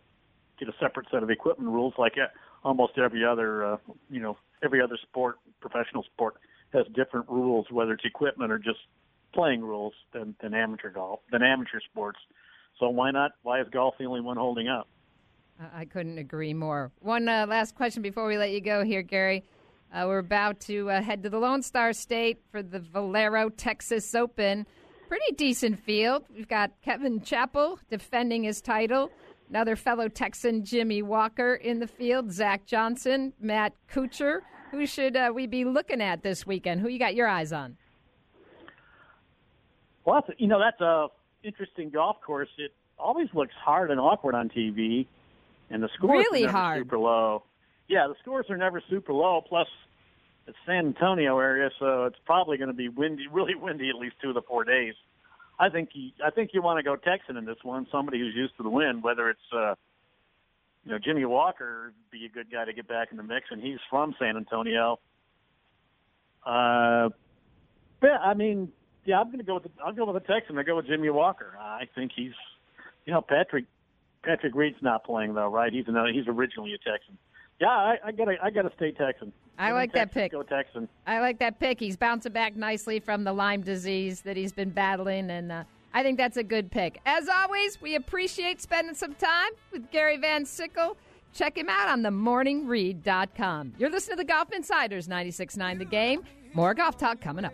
get 0.59 0.69
a 0.69 0.73
separate 0.79 1.07
set 1.11 1.23
of 1.23 1.29
equipment 1.31 1.71
rules 1.71 1.93
like 1.97 2.13
uh, 2.17 2.27
almost 2.63 2.97
every 2.97 3.25
other 3.25 3.65
uh, 3.65 3.77
you 4.09 4.19
know 4.21 4.37
every 4.63 4.81
other 4.81 4.97
sport 5.01 5.37
professional 5.59 6.03
sport 6.03 6.35
has 6.73 6.85
different 6.93 7.27
rules 7.27 7.65
whether 7.71 7.93
it's 7.93 8.05
equipment 8.05 8.51
or 8.51 8.59
just 8.59 8.79
playing 9.33 9.61
rules 9.61 9.93
than, 10.13 10.35
than 10.41 10.53
amateur 10.53 10.91
golf 10.91 11.19
than 11.31 11.41
amateur 11.41 11.79
sports 11.79 12.19
so 12.79 12.89
why 12.89 13.09
not 13.09 13.31
why 13.43 13.59
is 13.61 13.67
golf 13.71 13.95
the 13.97 14.05
only 14.05 14.21
one 14.21 14.37
holding 14.37 14.67
up 14.67 14.87
I 15.73 15.83
couldn't 15.83 16.17
agree 16.17 16.53
more. 16.53 16.89
One 17.01 17.27
uh, 17.27 17.45
last 17.45 17.75
question 17.75 18.01
before 18.01 18.27
we 18.27 18.37
let 18.37 18.51
you 18.51 18.61
go 18.61 18.85
here, 18.85 19.01
Gary. 19.01 19.43
Uh, 19.93 20.05
we're 20.07 20.19
about 20.19 20.59
to 20.61 20.89
uh, 20.91 21.01
head 21.01 21.23
to 21.23 21.29
the 21.29 21.39
Lone 21.39 21.63
Star 21.63 21.93
State 21.93 22.39
for 22.51 22.61
the 22.61 22.79
Valero 22.79 23.49
Texas 23.49 24.13
Open. 24.13 24.67
Pretty 25.07 25.35
decent 25.35 25.79
field. 25.83 26.25
We've 26.33 26.47
got 26.47 26.71
Kevin 26.83 27.21
Chappell 27.21 27.79
defending 27.89 28.43
his 28.43 28.61
title. 28.61 29.09
Another 29.49 29.75
fellow 29.75 30.07
Texan, 30.07 30.63
Jimmy 30.63 31.01
Walker, 31.01 31.55
in 31.55 31.79
the 31.79 31.87
field. 31.87 32.31
Zach 32.31 32.67
Johnson, 32.67 33.33
Matt 33.39 33.73
Kuchar. 33.91 34.41
Who 34.69 34.85
should 34.85 35.15
uh, 35.15 35.31
we 35.33 35.47
be 35.47 35.65
looking 35.65 36.01
at 36.01 36.21
this 36.21 36.45
weekend? 36.45 36.81
Who 36.81 36.87
you 36.89 36.99
got 36.99 37.15
your 37.15 37.27
eyes 37.27 37.51
on? 37.51 37.75
Well, 40.05 40.23
you 40.37 40.47
know 40.47 40.59
that's 40.59 40.79
a 40.81 41.07
interesting 41.43 41.89
golf 41.89 42.17
course. 42.23 42.49
It 42.59 42.71
always 42.99 43.27
looks 43.33 43.53
hard 43.63 43.89
and 43.89 43.99
awkward 43.99 44.35
on 44.35 44.49
TV, 44.49 45.07
and 45.71 45.81
the 45.81 45.89
scores 45.95 46.25
Really 46.29 46.45
are 46.45 46.51
hard. 46.51 46.81
super 46.83 46.99
low. 46.99 47.43
Yeah, 47.89 48.07
the 48.07 48.15
scores 48.21 48.45
are 48.49 48.57
never 48.57 48.81
super 48.89 49.11
low. 49.13 49.41
Plus, 49.47 49.67
it's 50.47 50.57
San 50.65 50.87
Antonio 50.87 51.37
area, 51.39 51.69
so 51.79 52.05
it's 52.05 52.19
probably 52.25 52.57
going 52.57 52.69
to 52.69 52.75
be 52.75 52.87
windy, 52.87 53.27
really 53.31 53.55
windy, 53.55 53.89
at 53.89 53.95
least 53.95 54.15
two 54.21 54.29
of 54.29 54.35
the 54.35 54.41
four 54.43 54.63
days. 54.63 54.93
I 55.59 55.69
think 55.69 55.89
you, 55.93 56.11
I 56.25 56.29
think 56.29 56.51
you 56.53 56.61
want 56.61 56.77
to 56.77 56.83
go 56.83 56.95
Texan 56.95 57.35
in 57.35 57.45
this 57.45 57.57
one. 57.63 57.85
Somebody 57.91 58.19
who's 58.19 58.35
used 58.35 58.55
to 58.57 58.63
the 58.63 58.69
wind, 58.69 59.03
whether 59.03 59.29
it's 59.29 59.39
uh, 59.53 59.75
you 60.85 60.91
know 60.91 60.99
Jimmy 61.03 61.25
Walker, 61.25 61.91
be 62.11 62.25
a 62.25 62.29
good 62.29 62.49
guy 62.49 62.63
to 62.63 62.71
get 62.71 62.87
back 62.87 63.09
in 63.11 63.17
the 63.17 63.23
mix, 63.23 63.47
and 63.51 63.61
he's 63.61 63.79
from 63.89 64.15
San 64.19 64.37
Antonio. 64.37 64.99
Uh, 66.45 67.09
yeah, 68.01 68.17
I 68.23 68.33
mean, 68.35 68.71
yeah, 69.03 69.19
I'm 69.19 69.27
going 69.27 69.39
to 69.39 69.43
go 69.43 69.55
with 69.55 69.63
the, 69.63 69.69
I'll 69.85 69.91
go 69.91 70.09
with 70.09 70.23
the 70.23 70.33
Texan. 70.33 70.57
I 70.57 70.63
go 70.63 70.77
with 70.77 70.87
Jimmy 70.87 71.09
Walker. 71.09 71.57
I 71.59 71.89
think 71.93 72.11
he's, 72.15 72.31
you 73.05 73.11
know, 73.11 73.21
Patrick 73.21 73.65
Patrick 74.23 74.55
Reed's 74.55 74.81
not 74.81 75.03
playing 75.03 75.33
though, 75.33 75.49
right? 75.49 75.73
He's 75.73 75.85
another, 75.87 76.09
he's 76.13 76.27
originally 76.27 76.73
a 76.73 76.77
Texan. 76.77 77.17
Yeah, 77.59 77.67
I, 77.67 77.97
I 78.05 78.11
got 78.11 78.25
to 78.25 78.35
I 78.41 78.49
got 78.49 78.61
to 78.63 78.71
stay 78.75 78.91
Texan. 78.91 79.33
I 79.57 79.67
Give 79.67 79.73
me 79.73 79.79
like 79.79 79.93
that 79.93 80.11
pick. 80.13 80.31
Go 80.31 80.43
Texan. 80.43 80.87
I 81.05 81.19
like 81.19 81.39
that 81.39 81.59
pick. 81.59 81.79
He's 81.79 81.97
bouncing 81.97 82.31
back 82.31 82.55
nicely 82.55 82.99
from 82.99 83.25
the 83.25 83.33
Lyme 83.33 83.61
disease 83.61 84.21
that 84.21 84.37
he's 84.37 84.53
been 84.53 84.69
battling, 84.69 85.29
and 85.29 85.51
uh, 85.51 85.63
I 85.93 86.01
think 86.03 86.17
that's 86.17 86.37
a 86.37 86.43
good 86.43 86.71
pick. 86.71 87.01
As 87.05 87.27
always, 87.27 87.81
we 87.81 87.95
appreciate 87.95 88.61
spending 88.61 88.95
some 88.95 89.15
time 89.15 89.51
with 89.71 89.91
Gary 89.91 90.17
Van 90.17 90.45
Sickle. 90.45 90.95
Check 91.33 91.57
him 91.57 91.69
out 91.69 91.89
on 91.89 92.01
themorningread.com. 92.01 93.73
You're 93.77 93.89
listening 93.89 94.17
to 94.17 94.23
the 94.23 94.27
Golf 94.27 94.51
Insiders 94.51 95.07
96.9 95.07 95.77
The 95.79 95.85
Game. 95.85 96.23
More 96.53 96.73
golf 96.73 96.97
talk 96.97 97.21
coming 97.21 97.45
up. 97.45 97.53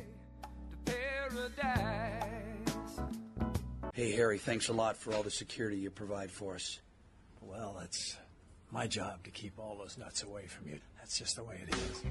Hey, 3.93 4.11
Harry, 4.11 4.37
thanks 4.37 4.69
a 4.69 4.73
lot 4.73 4.97
for 4.97 5.13
all 5.13 5.23
the 5.23 5.31
security 5.31 5.77
you 5.77 5.89
provide 5.89 6.31
for 6.31 6.55
us. 6.55 6.79
Well, 7.41 7.79
it's 7.83 8.17
my 8.75 8.85
job 8.85 9.23
to 9.23 9.31
keep 9.31 9.57
all 9.57 9.77
those 9.77 9.97
nuts 9.97 10.23
away 10.23 10.45
from 10.47 10.67
you. 10.67 10.77
That's 10.97 11.17
just 11.17 11.38
the 11.38 11.45
way 11.45 11.61
it 11.65 11.73
is. 11.73 12.03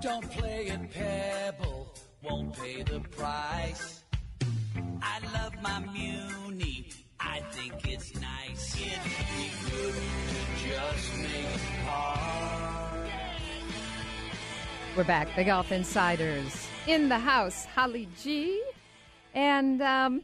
Don't 0.00 0.28
play 0.32 0.68
at 0.68 0.90
Pebble, 0.90 1.94
won't 2.24 2.58
pay 2.58 2.82
the 2.82 2.98
price. 2.98 4.02
I 5.00 5.20
love 5.32 5.52
my 5.62 5.78
Muni, 5.92 6.88
I 7.20 7.38
think 7.52 7.88
it's 7.88 8.20
nice. 8.20 8.74
It'd 8.74 9.04
be 9.04 9.70
good 9.70 9.94
to 9.94 10.68
just 10.68 11.18
make 11.18 11.86
par. 11.86 13.06
We're 14.96 15.04
back. 15.04 15.36
The 15.36 15.44
Golf 15.44 15.70
Insiders 15.70 16.66
in 16.88 17.08
the 17.08 17.18
house. 17.18 17.64
Holly 17.64 18.08
G. 18.20 18.60
And 19.34 19.80
um, 19.82 20.22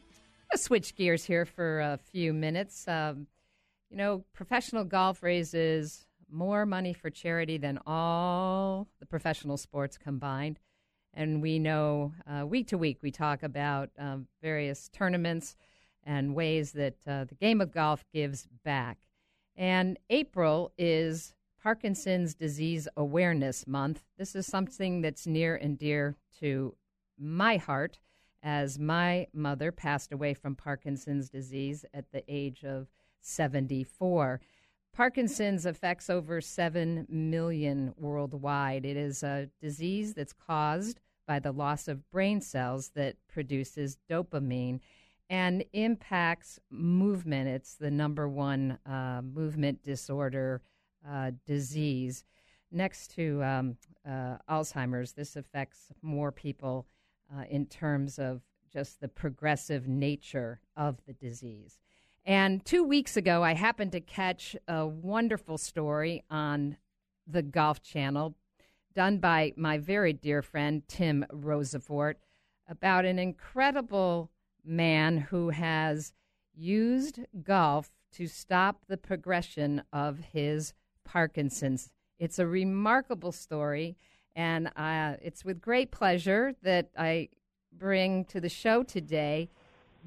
switch 0.56 0.96
gears 0.96 1.24
here 1.24 1.44
for 1.44 1.80
a 1.80 2.00
few 2.10 2.32
minutes. 2.32 2.88
Um, 2.88 3.28
you 3.90 3.96
know, 3.96 4.24
professional 4.33 4.85
golf 4.85 5.22
raises 5.22 6.07
more 6.31 6.64
money 6.64 6.92
for 6.92 7.11
charity 7.11 7.59
than 7.59 7.79
all 7.87 8.87
the 9.00 9.07
professional 9.07 9.57
sports 9.57 9.98
combined. 9.98 10.61
And 11.12 11.42
we 11.42 11.59
know 11.59 12.12
uh, 12.26 12.46
week 12.46 12.68
to 12.68 12.79
week 12.79 12.98
we 13.03 13.11
talk 13.11 13.42
about 13.42 13.90
um, 13.98 14.29
various 14.40 14.88
tournaments 14.88 15.57
and 16.05 16.35
ways 16.35 16.72
that 16.72 16.94
uh, 17.07 17.24
the 17.24 17.35
game 17.35 17.61
of 17.61 17.72
golf 17.72 18.05
gives 18.12 18.46
back. 18.64 18.98
And 19.57 19.98
April 20.09 20.72
is 20.79 21.35
Parkinson's 21.61 22.35
Disease 22.35 22.88
Awareness 22.96 23.66
Month. 23.66 24.03
This 24.16 24.35
is 24.35 24.46
something 24.46 25.03
that's 25.03 25.26
near 25.26 25.57
and 25.57 25.76
dear 25.76 26.16
to 26.38 26.74
my 27.18 27.57
heart 27.57 27.98
as 28.42 28.79
my 28.79 29.26
mother 29.35 29.70
passed 29.72 30.12
away 30.12 30.33
from 30.33 30.55
Parkinson's 30.55 31.29
disease 31.29 31.85
at 31.92 32.11
the 32.12 32.22
age 32.29 32.64
of 32.64 32.87
74. 33.20 34.40
Parkinson's 34.92 35.66
affects 35.66 36.11
over 36.11 36.40
7 36.40 37.06
million 37.09 37.94
worldwide. 37.96 38.85
It 38.85 38.96
is 38.96 39.22
a 39.22 39.48
disease 39.61 40.14
that's 40.14 40.33
caused 40.33 41.00
by 41.26 41.38
the 41.38 41.52
loss 41.52 41.87
of 41.87 42.11
brain 42.11 42.40
cells 42.40 42.90
that 42.96 43.16
produces 43.28 43.96
dopamine 44.11 44.80
and 45.28 45.64
impacts 45.72 46.59
movement. 46.70 47.48
It's 47.48 47.76
the 47.76 47.90
number 47.90 48.28
one 48.28 48.78
uh, 48.85 49.22
movement 49.22 49.83
disorder 49.85 50.61
uh, 51.09 51.30
disease. 51.46 52.24
Next 52.72 53.12
to 53.14 53.42
um, 53.44 53.76
uh, 54.06 54.38
Alzheimer's, 54.50 55.12
this 55.12 55.37
affects 55.37 55.92
more 56.02 56.33
people 56.33 56.87
uh, 57.33 57.44
in 57.48 57.66
terms 57.66 58.18
of 58.18 58.42
just 58.72 59.00
the 59.00 59.09
progressive 59.09 59.87
nature 59.87 60.61
of 60.76 60.98
the 61.06 61.12
disease. 61.12 61.78
And 62.24 62.64
two 62.64 62.85
weeks 62.85 63.16
ago, 63.16 63.42
I 63.42 63.54
happened 63.54 63.92
to 63.92 64.00
catch 64.00 64.54
a 64.68 64.87
wonderful 64.87 65.59
story 65.59 66.22
on 66.30 66.76
the 67.26 67.42
Golf 67.42 67.83
Channel 67.83 68.35
done 68.94 69.18
by 69.18 69.52
my 69.56 69.78
very 69.78 70.12
dear 70.12 70.42
friend 70.42 70.83
Tim 70.88 71.24
Rosaforte 71.33 72.16
about 72.68 73.04
an 73.04 73.18
incredible 73.18 74.30
man 74.64 75.18
who 75.18 75.50
has 75.50 76.12
used 76.54 77.20
golf 77.42 77.90
to 78.12 78.26
stop 78.26 78.83
the 78.88 78.96
progression 78.96 79.83
of 79.92 80.18
his 80.33 80.74
Parkinson's. 81.04 81.90
It's 82.18 82.38
a 82.38 82.46
remarkable 82.46 83.33
story, 83.33 83.96
and 84.37 84.70
uh, 84.76 85.14
it's 85.22 85.44
with 85.44 85.61
great 85.61 85.90
pleasure 85.90 86.54
that 86.62 86.90
I 86.98 87.28
bring 87.72 88.24
to 88.26 88.40
the 88.40 88.48
show 88.48 88.83
today 88.83 89.48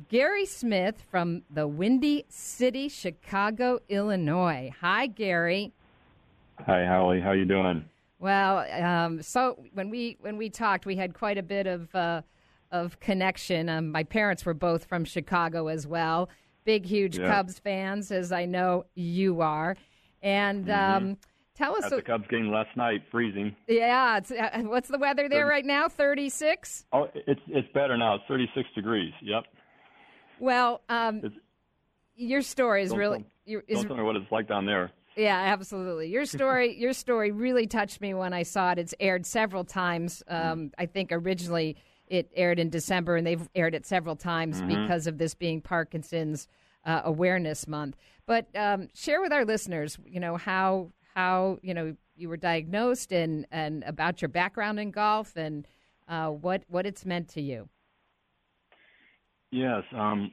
Gary 0.10 0.46
Smith 0.46 1.04
from 1.10 1.44
the 1.50 1.68
Windy 1.68 2.26
City, 2.30 2.90
Chicago, 2.90 3.80
Illinois. 3.90 4.72
Hi, 4.82 5.08
Gary. 5.08 5.72
Hi, 6.66 6.86
Holly. 6.86 7.20
How 7.20 7.32
you 7.32 7.46
doing? 7.46 7.86
Well, 8.20 8.60
um, 8.84 9.22
so 9.22 9.60
when 9.74 9.90
we 9.90 10.18
when 10.22 10.38
we 10.38 10.50
talked, 10.50 10.86
we 10.86 10.96
had 10.96 11.14
quite 11.14 11.38
a 11.38 11.44
bit 11.44 11.68
of 11.68 11.94
uh, 11.94 12.22
of 12.72 13.00
connection. 13.00 13.70
Um, 13.70 13.92
my 13.92 14.04
parents 14.04 14.46
were 14.46 14.54
both 14.54 14.86
from 14.86 15.04
Chicago 15.06 15.68
as 15.68 15.86
well, 15.86 16.30
big, 16.64 16.86
huge 16.86 17.18
Yeah. 17.20 17.28
Cubs 17.28 17.60
fans, 17.60 18.12
as 18.12 18.32
I 18.32 18.46
know 18.46 18.86
you 18.96 19.42
are. 19.42 19.76
And 20.22 20.70
um, 20.72 21.18
tell 21.56 21.76
us, 21.76 21.84
At 21.86 21.92
the 21.92 22.02
Cubs 22.02 22.26
game 22.30 22.50
last 22.50 22.76
night, 22.78 23.02
freezing. 23.12 23.56
yeah, 23.68 24.18
it's, 24.18 24.32
uh, 24.32 24.62
what's 24.64 24.88
the 24.88 24.98
weather 24.98 25.28
there 25.28 25.42
Thirty- 25.44 25.50
right 25.50 25.66
now? 25.66 25.90
Thirty 25.90 26.30
six. 26.30 26.86
Oh, 26.94 27.10
it's 27.14 27.42
it's 27.48 27.68
better 27.74 27.98
now. 27.98 28.16
It's 28.16 28.24
36 28.28 28.70
degrees. 28.74 29.14
Yep. 29.22 29.44
Well, 30.40 30.82
um, 30.90 31.22
your 32.16 32.42
story 32.42 32.84
is 32.84 32.96
really 32.96 33.26
tell- 33.48 33.62
is 33.68 33.80
Don't 33.80 33.88
tell 33.88 33.98
me 33.98 34.04
what 34.04 34.16
it's 34.16 34.32
like 34.32 34.48
down 34.48 34.66
there. 34.66 34.92
Yeah, 35.16 35.38
absolutely. 35.38 36.08
Your 36.10 36.26
story, 36.26 36.76
your 36.80 36.94
story 36.94 37.32
really 37.32 37.68
touched 37.68 38.02
me 38.02 38.14
when 38.14 38.34
I 38.34 38.44
saw 38.44 38.72
it. 38.72 38.80
It's 38.80 38.96
aired 39.00 39.26
several 39.26 39.64
times. 39.64 40.24
Um, 40.28 40.72
I 40.78 40.86
think 40.88 41.12
originally 41.12 41.76
it 42.08 42.32
aired 42.36 42.60
in 42.60 42.70
December, 42.70 43.16
and 43.16 43.26
they've 43.26 43.48
aired 43.56 43.76
it 43.76 43.86
several 43.86 44.16
times 44.16 44.62
Mhm. 44.62 44.68
because 44.68 45.08
of 45.08 45.18
this 45.18 45.36
being 45.36 45.62
Parkinson's 45.62 46.48
uh, 46.86 47.02
Awareness 47.06 47.68
Month. 47.68 47.96
But 48.26 48.48
um, 48.56 48.90
share 48.94 49.22
with 49.22 49.32
our 49.32 49.46
listeners, 49.46 49.98
you 50.06 50.20
know 50.20 50.36
how 50.36 50.92
how 51.16 51.60
you 51.62 51.74
know 51.74 51.96
you 52.16 52.28
were 52.28 52.38
diagnosed 52.38 53.12
and 53.14 53.46
and 53.52 53.84
about 53.86 54.22
your 54.22 54.30
background 54.30 54.80
in 54.80 54.92
golf 54.92 55.36
and 55.38 55.68
uh, 56.08 56.30
what 56.30 56.64
what 56.68 56.86
it's 56.86 57.06
meant 57.06 57.30
to 57.30 57.42
you. 57.42 57.70
Yes. 59.54 59.84
Um, 59.96 60.32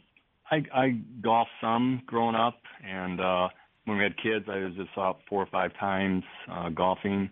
I 0.51 0.63
I 0.75 0.99
golfed 1.23 1.51
some 1.61 2.01
growing 2.07 2.35
up, 2.35 2.57
and 2.83 3.21
uh, 3.21 3.49
when 3.85 3.99
we 3.99 4.03
had 4.03 4.17
kids, 4.17 4.47
I 4.49 4.61
was 4.61 4.73
just 4.77 4.89
out 4.97 5.19
four 5.29 5.43
or 5.43 5.49
five 5.53 5.73
times 5.79 6.25
uh, 6.51 6.71
golfing, 6.71 7.29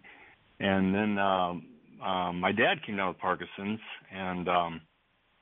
and 0.61 0.95
then 0.95 1.19
um, 1.19 1.65
um, 2.05 2.41
my 2.41 2.53
dad 2.53 2.85
came 2.85 2.97
down 2.99 3.09
with 3.09 3.19
Parkinson's, 3.19 3.81
and 4.15 4.51
um, 4.51 4.81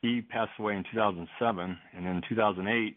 he 0.02 0.22
passed 0.22 0.52
away 0.60 0.76
in 0.76 0.84
2007, 0.92 1.78
and 1.96 2.06
in 2.06 2.22
2008, 2.28 2.96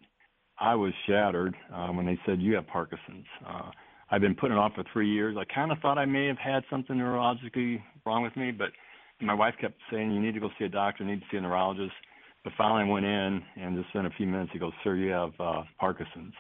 I 0.60 0.76
was 0.76 0.94
shattered 1.08 1.56
uh, 1.74 1.88
when 1.88 2.06
they 2.06 2.20
said 2.28 2.40
you 2.40 2.54
have 2.54 2.68
Parkinson's. 2.68 3.26
Uh, 3.48 3.72
I've 4.12 4.22
been 4.22 4.36
putting 4.36 4.58
it 4.58 4.60
off 4.60 4.74
for 4.76 4.84
three 4.94 5.10
years. 5.10 5.38
I 5.40 5.52
kind 5.52 5.72
of 5.72 5.80
thought 5.80 5.98
I 5.98 6.06
may 6.06 6.28
have 6.28 6.38
had 6.38 6.64
something 6.70 6.98
neurologically 6.98 7.82
wrong 8.06 8.22
with 8.22 8.38
me, 8.38 8.52
but 8.52 8.70
my 9.20 9.34
wife 9.34 9.56
kept 9.60 9.80
saying 9.92 10.12
you 10.12 10.22
need 10.22 10.36
to 10.36 10.40
go 10.40 10.50
see 10.60 10.66
a 10.66 10.70
doctor, 10.70 11.04
you 11.04 11.10
need 11.10 11.22
to 11.22 11.26
see 11.32 11.38
a 11.38 11.42
neurologist. 11.42 11.94
Finally, 12.58 12.84
I 12.84 12.92
went 12.94 13.06
in, 13.06 13.42
and 13.58 13.78
just 13.82 13.94
in 13.96 14.06
a 14.06 14.10
few 14.12 14.26
minutes, 14.26 14.52
he 14.54 14.60
goes, 14.60 14.72
"Sir, 14.84 14.96
you 14.96 15.12
have 15.12 15.32
uh, 15.40 15.64
Parkinson's," 15.80 16.34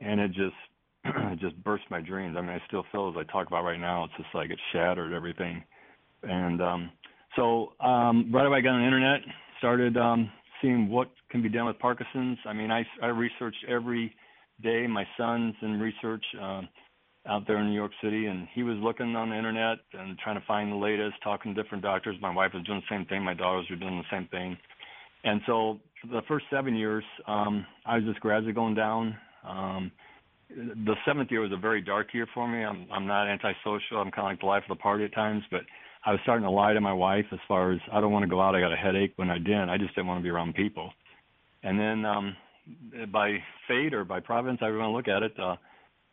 and 0.00 0.20
it 0.20 0.28
just 0.28 0.54
it 1.04 1.38
just 1.40 1.62
burst 1.64 1.84
my 1.90 2.00
dreams. 2.00 2.36
I 2.38 2.40
mean, 2.40 2.50
I 2.50 2.62
still 2.66 2.84
feel 2.92 3.08
as 3.08 3.16
I 3.18 3.30
talk 3.30 3.48
about 3.48 3.64
right 3.64 3.80
now, 3.80 4.04
it's 4.04 4.14
just 4.16 4.34
like 4.34 4.50
it 4.50 4.58
shattered 4.72 5.12
everything. 5.12 5.62
And 6.22 6.62
um, 6.62 6.90
so 7.36 7.72
um, 7.80 8.30
right 8.32 8.46
away, 8.46 8.58
I 8.58 8.60
got 8.60 8.74
on 8.74 8.80
the 8.80 8.86
internet, 8.86 9.20
started 9.58 9.96
um, 9.96 10.30
seeing 10.62 10.88
what 10.88 11.10
can 11.30 11.42
be 11.42 11.48
done 11.48 11.66
with 11.66 11.78
Parkinson's. 11.78 12.38
I 12.46 12.52
mean, 12.52 12.70
I 12.70 12.84
I 13.02 13.08
researched 13.08 13.64
every 13.68 14.14
day. 14.62 14.86
My 14.86 15.04
son's 15.18 15.54
in 15.62 15.80
research. 15.80 16.24
Um, 16.40 16.68
out 17.26 17.46
there 17.46 17.58
in 17.58 17.68
New 17.68 17.74
York 17.74 17.92
City, 18.02 18.26
and 18.26 18.46
he 18.52 18.62
was 18.62 18.76
looking 18.78 19.16
on 19.16 19.30
the 19.30 19.36
internet 19.36 19.78
and 19.94 20.18
trying 20.18 20.38
to 20.38 20.46
find 20.46 20.70
the 20.70 20.76
latest, 20.76 21.14
talking 21.22 21.54
to 21.54 21.62
different 21.62 21.82
doctors. 21.82 22.16
My 22.20 22.34
wife 22.34 22.52
was 22.52 22.64
doing 22.64 22.82
the 22.86 22.94
same 22.94 23.06
thing. 23.06 23.22
My 23.22 23.34
daughters 23.34 23.66
were 23.70 23.76
doing 23.76 23.96
the 23.96 24.14
same 24.14 24.28
thing. 24.28 24.58
And 25.24 25.40
so 25.46 25.80
the 26.10 26.22
first 26.28 26.46
seven 26.50 26.76
years, 26.76 27.04
um, 27.26 27.66
I 27.86 27.96
was 27.96 28.04
just 28.04 28.20
gradually 28.20 28.52
going 28.52 28.74
down. 28.74 29.16
Um, 29.46 29.90
the 30.50 30.94
seventh 31.06 31.30
year 31.30 31.40
was 31.40 31.52
a 31.52 31.56
very 31.56 31.80
dark 31.80 32.12
year 32.14 32.26
for 32.34 32.46
me. 32.46 32.62
I'm, 32.64 32.86
I'm 32.92 33.06
not 33.06 33.26
antisocial. 33.26 33.98
I'm 33.98 34.10
kind 34.10 34.26
of 34.26 34.32
like 34.32 34.40
the 34.40 34.46
life 34.46 34.62
of 34.68 34.76
the 34.76 34.82
party 34.82 35.04
at 35.04 35.14
times, 35.14 35.42
but 35.50 35.62
I 36.06 36.12
was 36.12 36.20
starting 36.22 36.44
to 36.44 36.50
lie 36.50 36.74
to 36.74 36.80
my 36.80 36.92
wife 36.92 37.24
as 37.32 37.38
far 37.48 37.72
as 37.72 37.80
I 37.92 38.00
don't 38.00 38.12
want 38.12 38.24
to 38.24 38.28
go 38.28 38.40
out. 38.40 38.54
I 38.54 38.60
got 38.60 38.72
a 38.72 38.76
headache 38.76 39.14
when 39.16 39.30
I 39.30 39.38
didn't. 39.38 39.70
I 39.70 39.78
just 39.78 39.94
didn't 39.94 40.06
want 40.06 40.20
to 40.20 40.22
be 40.22 40.28
around 40.28 40.54
people. 40.54 40.92
And 41.62 41.80
then 41.80 42.04
um, 42.04 42.36
by 43.10 43.38
fate 43.66 43.94
or 43.94 44.04
by 44.04 44.20
providence, 44.20 44.60
I 44.62 44.70
want 44.70 44.82
to 44.82 44.88
look 44.90 45.08
at 45.08 45.22
it, 45.22 45.38
uh, 45.40 45.56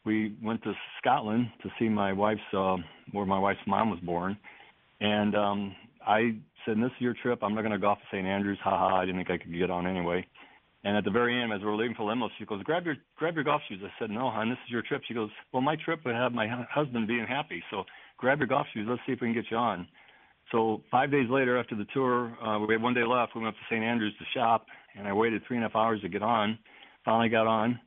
we 0.05 0.35
went 0.41 0.63
to 0.63 0.73
Scotland 0.99 1.47
to 1.61 1.69
see 1.77 1.87
my 1.87 2.11
wife's, 2.11 2.41
uh, 2.53 2.77
where 3.11 3.25
my 3.25 3.37
wife's 3.37 3.59
mom 3.67 3.91
was 3.91 3.99
born. 3.99 4.37
And 5.01 5.35
um, 5.35 5.75
I 6.07 6.35
said, 6.65 6.77
"This 6.77 6.91
is 6.95 7.01
your 7.01 7.15
trip. 7.21 7.39
I'm 7.41 7.53
not 7.55 7.61
going 7.61 7.73
to 7.73 7.79
go 7.79 7.89
off 7.89 7.99
to 7.99 8.05
St. 8.11 8.25
Andrews. 8.25 8.59
Ha 8.63 8.69
ha! 8.69 8.97
I 8.97 9.05
didn't 9.05 9.25
think 9.25 9.31
I 9.31 9.43
could 9.43 9.57
get 9.57 9.69
on 9.69 9.87
anyway." 9.87 10.25
And 10.83 10.97
at 10.97 11.03
the 11.03 11.11
very 11.11 11.39
end, 11.39 11.53
as 11.53 11.61
we 11.61 11.67
were 11.67 11.75
leaving 11.75 11.95
for 11.95 12.03
limo, 12.03 12.29
she 12.37 12.45
goes, 12.45 12.63
"Grab 12.63 12.85
your 12.85 12.95
grab 13.17 13.35
your 13.35 13.43
golf 13.43 13.61
shoes." 13.67 13.81
I 13.83 13.91
said, 13.99 14.09
"No, 14.09 14.29
hon, 14.29 14.49
this 14.49 14.57
is 14.65 14.71
your 14.71 14.81
trip." 14.81 15.03
She 15.07 15.13
goes, 15.13 15.29
"Well, 15.51 15.61
my 15.61 15.75
trip 15.75 16.03
would 16.05 16.15
have 16.15 16.33
my 16.33 16.47
husband 16.69 17.07
being 17.07 17.27
happy, 17.27 17.63
so 17.69 17.83
grab 18.17 18.39
your 18.39 18.47
golf 18.47 18.67
shoes. 18.73 18.87
Let's 18.89 19.01
see 19.05 19.13
if 19.13 19.21
we 19.21 19.27
can 19.27 19.33
get 19.33 19.51
you 19.51 19.57
on." 19.57 19.87
So 20.51 20.81
five 20.89 21.11
days 21.11 21.29
later, 21.29 21.57
after 21.57 21.75
the 21.75 21.85
tour, 21.93 22.35
uh, 22.43 22.59
we 22.59 22.73
had 22.73 22.81
one 22.81 22.93
day 22.93 23.03
left. 23.03 23.35
We 23.35 23.41
went 23.41 23.55
up 23.55 23.59
to 23.59 23.73
St. 23.73 23.83
Andrews 23.83 24.13
to 24.17 24.25
shop, 24.33 24.65
and 24.97 25.07
I 25.07 25.13
waited 25.13 25.43
three 25.47 25.57
and 25.57 25.65
a 25.65 25.69
half 25.69 25.75
hours 25.75 26.01
to 26.01 26.09
get 26.09 26.23
on. 26.23 26.57
Finally 27.05 27.29
got 27.29 27.47
on, 27.47 27.79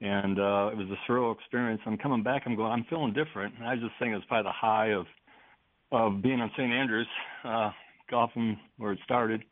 and 0.00 0.38
uh, 0.38 0.70
it 0.72 0.76
was 0.76 0.88
a 0.90 1.10
surreal 1.10 1.34
experience. 1.34 1.80
I'm 1.86 1.98
coming 1.98 2.22
back. 2.22 2.42
I'm 2.46 2.54
going. 2.54 2.70
I'm 2.70 2.84
feeling 2.84 3.12
different. 3.12 3.54
And 3.58 3.66
I 3.66 3.74
was 3.74 3.82
just 3.82 3.94
saying 3.98 4.12
it 4.12 4.16
was 4.16 4.24
probably 4.28 4.48
the 4.48 4.52
high 4.52 4.92
of 4.92 5.06
of 5.90 6.22
being 6.22 6.40
on 6.40 6.50
St. 6.56 6.72
Andrews, 6.72 7.06
uh, 7.44 7.70
golfing 8.12 8.56
where 8.76 8.92
it 8.92 9.00
started. 9.02 9.42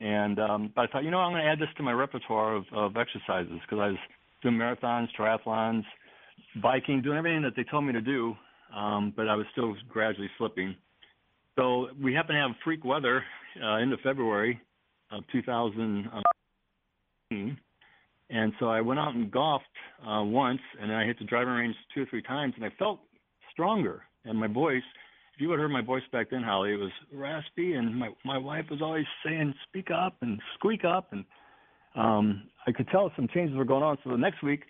And 0.00 0.38
um, 0.38 0.70
but 0.76 0.82
I 0.82 0.86
thought, 0.88 1.04
you 1.04 1.10
know, 1.10 1.18
I'm 1.18 1.32
going 1.32 1.42
to 1.42 1.50
add 1.50 1.58
this 1.58 1.70
to 1.78 1.82
my 1.82 1.92
repertoire 1.92 2.54
of, 2.54 2.64
of 2.72 2.96
exercises 2.96 3.58
because 3.62 3.80
I 3.80 3.88
was 3.88 3.98
doing 4.42 4.56
marathons, 4.56 5.08
triathlons, 5.18 5.82
biking, 6.62 7.02
doing 7.02 7.18
everything 7.18 7.42
that 7.42 7.56
they 7.56 7.64
told 7.64 7.84
me 7.84 7.92
to 7.94 8.00
do, 8.00 8.36
um, 8.76 9.12
but 9.16 9.28
I 9.28 9.34
was 9.34 9.46
still 9.52 9.74
gradually 9.88 10.30
slipping. 10.38 10.76
So 11.56 11.88
we 12.02 12.14
happened 12.14 12.36
to 12.36 12.40
have 12.40 12.52
freak 12.62 12.84
weather 12.84 13.24
uh, 13.62 13.78
into 13.78 13.96
February 13.98 14.60
of 15.10 15.24
2018, 15.32 17.58
and 18.30 18.52
so 18.58 18.66
I 18.66 18.80
went 18.80 18.98
out 19.00 19.14
and 19.14 19.30
golfed 19.30 19.64
uh, 20.06 20.22
once, 20.24 20.60
and 20.80 20.90
then 20.90 20.98
I 20.98 21.06
hit 21.06 21.18
the 21.18 21.24
driving 21.24 21.54
range 21.54 21.76
two 21.94 22.02
or 22.02 22.06
three 22.06 22.22
times, 22.22 22.54
and 22.56 22.64
I 22.64 22.70
felt 22.78 23.00
stronger. 23.52 24.02
And 24.24 24.38
my 24.38 24.48
voice, 24.48 24.82
if 25.34 25.40
you 25.40 25.48
would 25.48 25.58
have 25.58 25.64
heard 25.64 25.72
my 25.72 25.82
voice 25.82 26.02
back 26.12 26.30
then, 26.30 26.42
Holly, 26.42 26.74
it 26.74 26.76
was 26.76 26.92
raspy, 27.12 27.74
and 27.74 27.96
my 27.96 28.10
my 28.24 28.38
wife 28.38 28.66
was 28.70 28.80
always 28.80 29.06
saying, 29.24 29.52
"Speak 29.68 29.90
up 29.90 30.16
and 30.20 30.40
squeak 30.54 30.84
up," 30.84 31.12
and 31.12 31.24
um, 31.96 32.44
I 32.66 32.72
could 32.72 32.88
tell 32.88 33.10
some 33.16 33.28
changes 33.34 33.56
were 33.56 33.64
going 33.64 33.82
on. 33.82 33.98
So 34.04 34.10
the 34.10 34.16
next 34.16 34.42
week, 34.42 34.62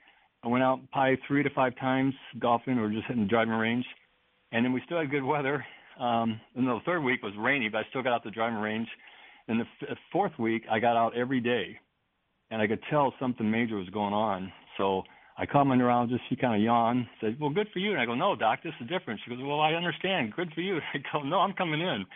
I 0.42 0.48
went 0.48 0.64
out 0.64 0.80
probably 0.90 1.18
three 1.28 1.42
to 1.42 1.50
five 1.50 1.76
times 1.76 2.14
golfing 2.38 2.78
or 2.78 2.90
just 2.90 3.06
hitting 3.06 3.24
the 3.24 3.28
driving 3.28 3.54
range, 3.54 3.84
and 4.52 4.64
then 4.64 4.72
we 4.72 4.80
still 4.86 4.98
had 4.98 5.10
good 5.10 5.24
weather. 5.24 5.64
Um, 6.00 6.40
and 6.56 6.66
the 6.66 6.80
third 6.84 7.04
week 7.04 7.22
was 7.22 7.32
rainy, 7.38 7.68
but 7.68 7.78
I 7.78 7.82
still 7.90 8.02
got 8.02 8.14
out 8.14 8.24
the 8.24 8.30
driving 8.30 8.58
range. 8.58 8.88
And 9.46 9.60
the 9.60 9.64
f- 9.82 9.98
fourth 10.10 10.32
week, 10.38 10.64
I 10.70 10.80
got 10.80 10.96
out 10.96 11.16
every 11.16 11.40
day, 11.40 11.78
and 12.50 12.60
I 12.60 12.66
could 12.66 12.80
tell 12.90 13.12
something 13.20 13.48
major 13.48 13.76
was 13.76 13.88
going 13.90 14.14
on. 14.14 14.50
So 14.78 15.02
I 15.36 15.46
called 15.46 15.66
my 15.66 15.74
neurologist. 15.74 16.22
She 16.28 16.36
kind 16.36 16.54
of 16.54 16.60
yawned, 16.60 17.06
said, 17.20 17.38
"Well, 17.40 17.50
good 17.50 17.68
for 17.72 17.80
you." 17.80 17.90
And 17.92 18.00
I 18.00 18.06
go, 18.06 18.14
"No, 18.14 18.36
doc, 18.36 18.62
this 18.62 18.74
is 18.80 18.88
different." 18.88 19.20
She 19.24 19.30
goes, 19.30 19.42
"Well, 19.42 19.60
I 19.60 19.74
understand. 19.74 20.32
Good 20.34 20.52
for 20.54 20.60
you." 20.60 20.78
I 20.94 20.98
go, 21.12 21.22
"No, 21.22 21.40
I'm 21.40 21.52
coming 21.54 21.80
in." 21.80 22.06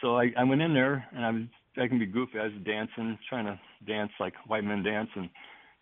So 0.00 0.16
I, 0.16 0.32
I 0.36 0.44
went 0.44 0.62
in 0.62 0.72
there, 0.72 1.06
and 1.12 1.24
I 1.24 1.30
was 1.30 1.42
I 1.78 1.88
can 1.88 1.98
be 1.98 2.06
goofy. 2.06 2.38
I 2.38 2.44
was 2.44 2.52
dancing, 2.64 3.18
trying 3.28 3.44
to 3.46 3.58
dance 3.86 4.10
like 4.18 4.34
white 4.46 4.64
men 4.64 4.82
dance, 4.82 5.10
and 5.14 5.28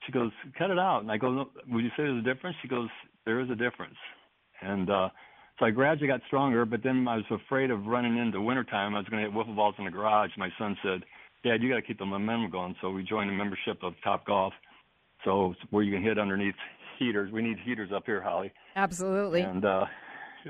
she 0.04 0.12
goes, 0.12 0.32
"Cut 0.58 0.70
it 0.70 0.78
out." 0.78 1.00
And 1.00 1.12
I 1.12 1.16
go, 1.16 1.30
no, 1.30 1.50
"Would 1.68 1.84
you 1.84 1.90
say 1.90 2.04
there's 2.04 2.24
a 2.24 2.34
difference?" 2.34 2.56
She 2.62 2.68
goes, 2.68 2.88
"There 3.24 3.40
is 3.40 3.50
a 3.50 3.54
difference." 3.54 3.96
And 4.60 4.90
uh, 4.90 5.08
so 5.58 5.66
I 5.66 5.70
gradually 5.70 6.08
got 6.08 6.20
stronger, 6.26 6.64
but 6.64 6.82
then 6.82 7.06
I 7.06 7.16
was 7.16 7.24
afraid 7.30 7.70
of 7.70 7.86
running 7.86 8.18
into 8.18 8.40
wintertime. 8.40 8.94
I 8.94 8.98
was 8.98 9.08
going 9.08 9.22
to 9.22 9.30
hit 9.30 9.36
wiffle 9.36 9.54
balls 9.54 9.74
in 9.78 9.84
the 9.84 9.90
garage. 9.90 10.30
My 10.36 10.50
son 10.58 10.76
said, 10.82 11.04
"Dad, 11.44 11.62
you 11.62 11.68
got 11.68 11.76
to 11.76 11.82
keep 11.82 11.98
the 11.98 12.06
momentum 12.06 12.50
going." 12.50 12.74
So 12.80 12.90
we 12.90 13.04
joined 13.04 13.30
a 13.30 13.34
membership 13.34 13.82
of 13.82 13.94
Top 14.02 14.26
Golf, 14.26 14.52
so 15.24 15.54
where 15.70 15.82
you 15.82 15.92
can 15.92 16.02
hit 16.02 16.18
underneath 16.18 16.54
heaters. 16.98 17.32
We 17.32 17.42
need 17.42 17.58
heaters 17.64 17.90
up 17.94 18.04
here, 18.06 18.22
Holly. 18.22 18.52
Absolutely. 18.76 19.40
And 19.40 19.64
uh, 19.64 19.84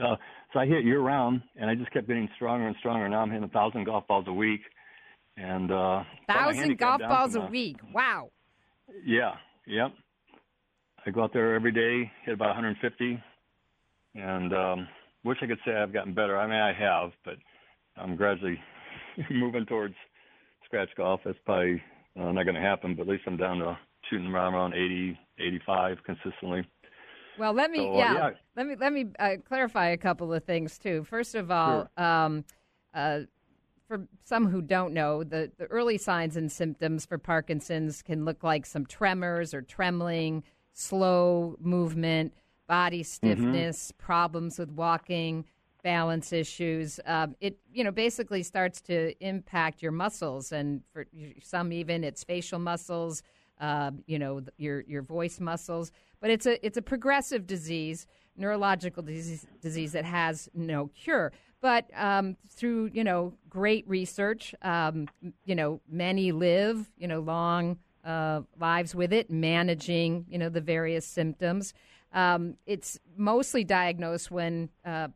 uh, 0.02 0.16
so 0.52 0.58
I 0.58 0.66
hit 0.66 0.84
year 0.84 1.00
round, 1.00 1.42
and 1.56 1.70
I 1.70 1.74
just 1.74 1.92
kept 1.92 2.06
getting 2.06 2.28
stronger 2.36 2.66
and 2.66 2.76
stronger. 2.78 3.08
Now 3.08 3.20
I'm 3.20 3.30
hitting 3.30 3.44
a 3.44 3.48
thousand 3.48 3.84
golf 3.84 4.06
balls 4.06 4.26
a 4.28 4.32
week, 4.32 4.60
and 5.36 5.70
uh, 5.70 6.02
Thousand 6.28 6.78
golf 6.78 7.00
balls 7.00 7.34
a 7.34 7.40
week. 7.40 7.76
Wow. 7.92 8.30
Yeah, 9.04 9.32
yep. 9.66 9.92
I 11.06 11.10
go 11.10 11.22
out 11.22 11.32
there 11.32 11.54
every 11.54 11.72
day, 11.72 12.10
hit 12.24 12.34
about 12.34 12.48
150, 12.48 13.22
and 14.14 14.54
um, 14.54 14.88
wish 15.22 15.38
I 15.42 15.46
could 15.46 15.58
say 15.66 15.74
I've 15.74 15.92
gotten 15.92 16.14
better. 16.14 16.38
I 16.38 16.46
mean, 16.46 16.56
I 16.56 16.72
have, 16.72 17.10
but 17.24 17.34
I'm 17.96 18.16
gradually 18.16 18.58
moving 19.30 19.66
towards 19.66 19.94
scratch 20.64 20.88
golf. 20.96 21.20
That's 21.24 21.38
probably 21.44 21.82
uh, 22.18 22.32
not 22.32 22.44
going 22.44 22.54
to 22.54 22.60
happen, 22.60 22.94
but 22.94 23.02
at 23.02 23.08
least 23.08 23.24
I'm 23.26 23.36
down 23.36 23.58
to 23.58 23.78
shooting 24.10 24.28
around 24.28 24.54
around 24.54 24.74
80, 24.74 25.18
85 25.38 25.98
consistently. 26.04 26.66
Well, 27.38 27.52
let 27.52 27.70
me 27.70 27.78
So, 27.78 27.94
uh, 27.94 27.98
yeah, 27.98 28.14
yeah. 28.14 28.30
let 28.56 28.66
me 28.66 28.76
let 28.78 28.92
me 28.92 29.06
uh, 29.18 29.36
clarify 29.44 29.88
a 29.88 29.96
couple 29.96 30.32
of 30.32 30.44
things 30.44 30.78
too. 30.78 31.04
First 31.04 31.34
of 31.34 31.50
all, 31.50 31.88
um, 31.96 32.44
uh, 32.94 33.20
for 33.88 34.06
some 34.24 34.46
who 34.48 34.62
don't 34.62 34.94
know, 34.94 35.24
the, 35.24 35.50
the 35.58 35.66
early 35.66 35.98
signs 35.98 36.36
and 36.36 36.50
symptoms 36.50 37.04
for 37.04 37.18
Parkinson's 37.18 38.02
can 38.02 38.24
look 38.24 38.42
like 38.42 38.66
some 38.66 38.86
tremors 38.86 39.52
or 39.52 39.62
trembling, 39.62 40.42
slow 40.72 41.56
movement, 41.60 42.32
body 42.66 43.02
stiffness, 43.02 43.92
problems 43.98 44.58
with 44.58 44.70
walking, 44.70 45.44
balance 45.82 46.32
issues. 46.32 46.98
Um, 47.04 47.36
it 47.40 47.58
you 47.72 47.84
know 47.84 47.92
basically 47.92 48.42
starts 48.42 48.80
to 48.82 49.12
impact 49.24 49.82
your 49.82 49.92
muscles, 49.92 50.50
and 50.50 50.82
for 50.92 51.06
some 51.42 51.72
even 51.72 52.04
it's 52.04 52.24
facial 52.24 52.58
muscles. 52.58 53.22
Uh, 53.60 53.92
you 54.06 54.18
know 54.18 54.42
your 54.56 54.80
your 54.82 55.02
voice 55.02 55.38
muscles, 55.38 55.92
but 56.20 56.30
it's 56.30 56.46
a 56.46 56.64
it's 56.66 56.76
a 56.76 56.82
progressive 56.82 57.46
disease, 57.46 58.06
neurological 58.36 59.02
disease, 59.02 59.46
disease 59.60 59.92
that 59.92 60.04
has 60.04 60.48
no 60.54 60.88
cure. 60.88 61.32
But 61.60 61.86
um, 61.96 62.36
through 62.50 62.90
you 62.92 63.04
know 63.04 63.32
great 63.48 63.88
research, 63.88 64.54
um, 64.62 65.08
you 65.44 65.54
know 65.54 65.80
many 65.88 66.32
live 66.32 66.90
you 66.98 67.08
know 67.08 67.20
long 67.20 67.78
uh, 68.04 68.42
lives 68.58 68.94
with 68.94 69.12
it, 69.12 69.30
managing 69.30 70.26
you 70.28 70.38
know 70.38 70.48
the 70.48 70.60
various 70.60 71.06
symptoms. 71.06 71.74
Um, 72.12 72.56
it's 72.66 72.98
mostly 73.16 73.64
diagnosed 73.64 74.30
when 74.30 74.68
uh, 74.84 75.08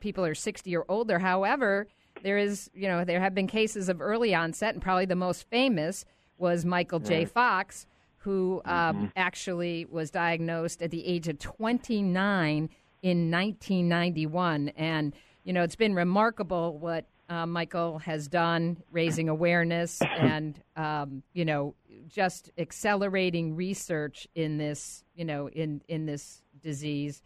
people 0.00 0.24
are 0.24 0.34
60 0.34 0.74
or 0.76 0.84
older. 0.88 1.18
However, 1.18 1.86
there 2.22 2.38
is 2.38 2.70
you 2.74 2.88
know 2.88 3.04
there 3.04 3.20
have 3.20 3.34
been 3.34 3.46
cases 3.46 3.88
of 3.88 4.00
early 4.00 4.34
onset, 4.34 4.74
and 4.74 4.82
probably 4.82 5.06
the 5.06 5.16
most 5.16 5.48
famous 5.50 6.04
was 6.40 6.64
Michael 6.64 6.98
J. 6.98 7.18
Right. 7.18 7.28
Fox, 7.28 7.86
who 8.18 8.60
um, 8.64 9.12
actually 9.16 9.86
was 9.86 10.10
diagnosed 10.10 10.82
at 10.82 10.90
the 10.90 11.06
age 11.06 11.28
of 11.28 11.38
29 11.38 12.68
in 13.02 13.30
1991. 13.30 14.68
And, 14.76 15.14
you 15.44 15.52
know, 15.52 15.62
it's 15.62 15.76
been 15.76 15.94
remarkable 15.94 16.76
what 16.78 17.06
uh, 17.28 17.46
Michael 17.46 17.98
has 18.00 18.28
done, 18.28 18.76
raising 18.90 19.28
awareness 19.28 20.02
and, 20.18 20.60
um, 20.76 21.22
you 21.32 21.44
know, 21.44 21.74
just 22.08 22.50
accelerating 22.58 23.54
research 23.54 24.26
in 24.34 24.58
this, 24.58 25.04
you 25.14 25.24
know, 25.24 25.48
in, 25.48 25.80
in 25.88 26.06
this 26.06 26.42
disease. 26.62 27.22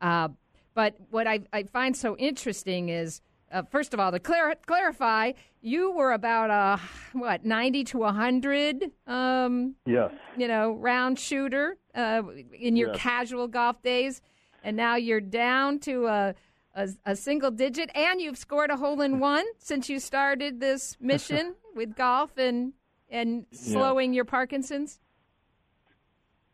Uh, 0.00 0.28
but 0.74 0.96
what 1.10 1.26
I, 1.26 1.40
I 1.52 1.64
find 1.64 1.96
so 1.96 2.16
interesting 2.16 2.88
is, 2.88 3.20
uh, 3.52 3.62
first 3.70 3.92
of 3.94 4.00
all, 4.00 4.10
to 4.10 4.18
clar- 4.18 4.54
clarify, 4.66 5.32
you 5.60 5.92
were 5.92 6.12
about 6.12 6.50
uh, 6.50 6.76
what 7.12 7.44
ninety 7.44 7.84
to 7.84 8.02
hundred, 8.04 8.90
um, 9.06 9.74
Yes. 9.86 10.10
you 10.36 10.48
know, 10.48 10.72
round 10.72 11.18
shooter 11.18 11.76
uh, 11.94 12.22
in 12.58 12.76
your 12.76 12.88
Yes. 12.90 12.98
casual 13.00 13.48
golf 13.48 13.80
days, 13.82 14.20
and 14.64 14.76
now 14.76 14.96
you're 14.96 15.20
down 15.20 15.78
to 15.80 16.06
a, 16.06 16.34
a 16.74 16.88
a 17.06 17.14
single 17.16 17.50
digit, 17.50 17.90
and 17.94 18.20
you've 18.20 18.38
scored 18.38 18.70
a 18.70 18.76
hole 18.76 19.00
in 19.02 19.20
one 19.20 19.44
since 19.58 19.88
you 19.88 20.00
started 20.00 20.58
this 20.60 20.96
mission 21.00 21.54
with 21.74 21.94
golf 21.94 22.36
and 22.38 22.72
and 23.10 23.44
Yeah. 23.50 23.58
slowing 23.58 24.12
your 24.14 24.24
Parkinson's. 24.24 24.98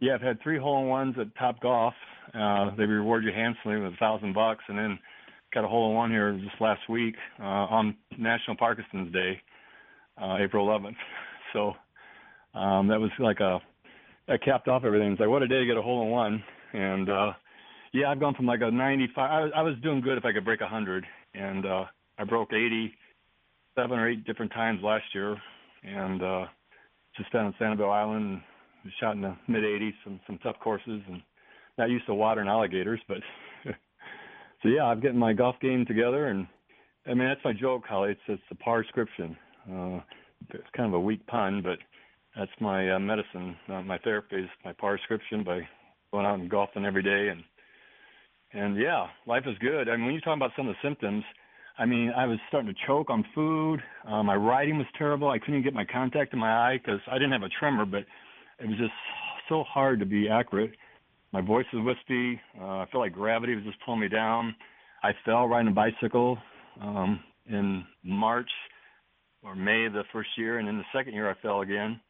Yeah, 0.00 0.14
I've 0.14 0.20
had 0.22 0.40
three 0.42 0.58
hole 0.58 0.82
in 0.82 0.88
ones 0.88 1.16
at 1.18 1.34
Top 1.36 1.60
Golf. 1.60 1.94
Uh, 2.34 2.70
they 2.76 2.84
reward 2.84 3.24
you 3.24 3.32
handsomely 3.32 3.78
with 3.80 3.94
a 3.94 3.96
thousand 3.96 4.32
bucks, 4.32 4.62
and 4.68 4.78
then 4.78 4.98
got 5.52 5.64
a 5.64 5.68
hole 5.68 5.90
in 5.90 5.96
one 5.96 6.10
here 6.10 6.38
just 6.42 6.60
last 6.60 6.88
week 6.88 7.14
uh, 7.40 7.42
on 7.42 7.96
National 8.18 8.56
Parkinson's 8.56 9.12
Day, 9.12 9.40
uh, 10.20 10.36
April 10.40 10.66
11th. 10.66 10.96
So 11.54 11.72
um, 12.52 12.88
that 12.88 13.00
was 13.00 13.10
like 13.18 13.40
a 13.40 13.58
that 14.26 14.42
capped 14.42 14.68
off 14.68 14.84
everything. 14.84 15.12
It's 15.12 15.20
like 15.20 15.30
what 15.30 15.42
a 15.42 15.48
day 15.48 15.60
to 15.60 15.64
get 15.64 15.78
a 15.78 15.82
hole 15.82 16.02
in 16.02 16.10
one, 16.10 16.44
and 16.74 17.08
uh, 17.08 17.32
yeah, 17.94 18.10
I've 18.10 18.20
gone 18.20 18.34
from 18.34 18.44
like 18.44 18.60
a 18.62 18.70
95. 18.70 19.16
I 19.16 19.40
was, 19.40 19.52
I 19.56 19.62
was 19.62 19.74
doing 19.82 20.02
good 20.02 20.18
if 20.18 20.26
I 20.26 20.32
could 20.34 20.44
break 20.44 20.60
100, 20.60 21.06
and 21.32 21.64
uh, 21.64 21.84
I 22.18 22.24
broke 22.24 22.52
80 22.52 22.92
seven 23.78 23.98
or 23.98 24.08
eight 24.08 24.24
different 24.24 24.52
times 24.52 24.80
last 24.82 25.04
year, 25.14 25.36
and 25.84 26.22
uh, 26.22 26.44
just 27.16 27.32
down 27.32 27.46
on 27.46 27.54
Sanibel 27.60 27.90
Island, 27.90 28.42
shot 29.00 29.14
in 29.14 29.22
the 29.22 29.36
mid 29.46 29.62
80s, 29.62 29.92
some 30.04 30.20
some 30.26 30.38
tough 30.42 30.56
courses, 30.62 31.00
and 31.08 31.22
not 31.76 31.90
used 31.90 32.06
to 32.06 32.14
water 32.14 32.40
and 32.40 32.50
alligators, 32.50 33.00
but 33.06 33.18
so 34.62 34.68
yeah, 34.68 34.84
I'm 34.84 35.00
getting 35.00 35.18
my 35.18 35.32
golf 35.32 35.56
game 35.60 35.84
together, 35.86 36.26
and 36.26 36.46
I 37.06 37.14
mean 37.14 37.28
that's 37.28 37.44
my 37.44 37.52
joke, 37.52 37.84
Holly. 37.88 38.12
It's 38.12 38.20
it's 38.28 38.42
the 38.48 38.56
par 38.56 38.84
scription. 38.88 39.36
Uh, 39.70 40.00
it's 40.50 40.68
kind 40.76 40.88
of 40.88 40.94
a 40.94 41.00
weak 41.00 41.26
pun, 41.26 41.62
but 41.62 41.78
that's 42.36 42.50
my 42.60 42.90
uh, 42.90 42.98
medicine, 42.98 43.56
uh, 43.68 43.82
my 43.82 43.98
therapy 43.98 44.36
is 44.36 44.48
my 44.64 44.72
par 44.72 44.98
scription 45.02 45.42
by 45.42 45.60
going 46.12 46.24
out 46.24 46.38
and 46.38 46.48
golfing 46.48 46.84
every 46.84 47.02
day, 47.02 47.28
and 47.28 47.42
and 48.52 48.80
yeah, 48.80 49.06
life 49.26 49.42
is 49.46 49.58
good. 49.58 49.88
I 49.88 49.96
mean, 49.96 50.06
when 50.06 50.14
you 50.14 50.20
talk 50.20 50.36
about 50.36 50.52
some 50.56 50.68
of 50.68 50.74
the 50.74 50.88
symptoms, 50.88 51.24
I 51.78 51.84
mean, 51.84 52.12
I 52.16 52.26
was 52.26 52.38
starting 52.48 52.72
to 52.72 52.80
choke 52.86 53.10
on 53.10 53.24
food. 53.34 53.80
Uh, 54.06 54.22
my 54.22 54.36
writing 54.36 54.78
was 54.78 54.86
terrible. 54.96 55.28
I 55.28 55.38
couldn't 55.38 55.54
even 55.54 55.64
get 55.64 55.74
my 55.74 55.84
contact 55.84 56.32
in 56.32 56.38
my 56.38 56.50
eye 56.50 56.78
because 56.78 57.00
I 57.10 57.14
didn't 57.14 57.32
have 57.32 57.42
a 57.42 57.48
tremor, 57.48 57.84
but 57.84 58.04
it 58.58 58.68
was 58.68 58.78
just 58.78 58.92
so 59.48 59.64
hard 59.64 60.00
to 60.00 60.06
be 60.06 60.28
accurate. 60.28 60.72
My 61.32 61.40
voice 61.40 61.66
was 61.72 61.84
wispy. 61.84 62.40
Uh, 62.58 62.78
I 62.78 62.86
felt 62.90 63.02
like 63.02 63.12
gravity 63.12 63.54
was 63.54 63.64
just 63.64 63.78
pulling 63.84 64.00
me 64.00 64.08
down. 64.08 64.54
I 65.02 65.12
fell 65.24 65.46
riding 65.46 65.70
a 65.70 65.74
bicycle 65.74 66.38
um, 66.80 67.20
in 67.46 67.84
March 68.02 68.50
or 69.42 69.54
May 69.54 69.88
the 69.88 70.02
first 70.12 70.30
year, 70.36 70.58
and 70.58 70.68
in 70.68 70.78
the 70.78 70.84
second 70.92 71.12
year 71.12 71.30
I 71.30 71.34
fell 71.40 71.60
again. 71.60 72.00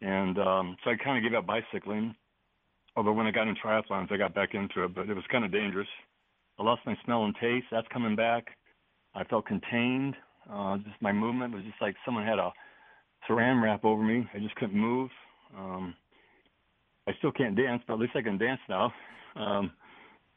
And 0.00 0.38
um, 0.38 0.76
so 0.82 0.90
I 0.90 0.96
kind 1.02 1.16
of 1.16 1.30
gave 1.30 1.38
up 1.38 1.46
bicycling. 1.46 2.14
Although 2.96 3.12
when 3.12 3.26
I 3.26 3.30
got 3.30 3.48
in 3.48 3.56
triathlons, 3.56 4.12
I 4.12 4.16
got 4.16 4.34
back 4.34 4.54
into 4.54 4.84
it, 4.84 4.94
but 4.94 5.08
it 5.08 5.14
was 5.14 5.24
kind 5.30 5.44
of 5.44 5.52
dangerous. 5.52 5.88
I 6.58 6.64
lost 6.64 6.82
my 6.84 6.96
smell 7.04 7.24
and 7.24 7.34
taste. 7.40 7.66
That's 7.70 7.86
coming 7.92 8.16
back. 8.16 8.44
I 9.14 9.24
felt 9.24 9.46
contained. 9.46 10.14
Uh, 10.52 10.78
just 10.78 11.00
my 11.00 11.12
movement 11.12 11.54
was 11.54 11.62
just 11.62 11.80
like 11.80 11.94
someone 12.04 12.26
had 12.26 12.38
a 12.38 12.52
saran 13.28 13.62
wrap 13.62 13.84
over 13.84 14.02
me. 14.02 14.26
I 14.34 14.38
just 14.38 14.54
couldn't 14.56 14.78
move. 14.78 15.10
Um, 15.56 15.94
I 17.06 17.12
still 17.18 17.32
can't 17.32 17.56
dance, 17.56 17.82
but 17.86 17.94
at 17.94 18.00
least 18.00 18.12
I 18.14 18.22
can 18.22 18.38
dance 18.38 18.60
now. 18.68 18.92
Um, 19.36 19.72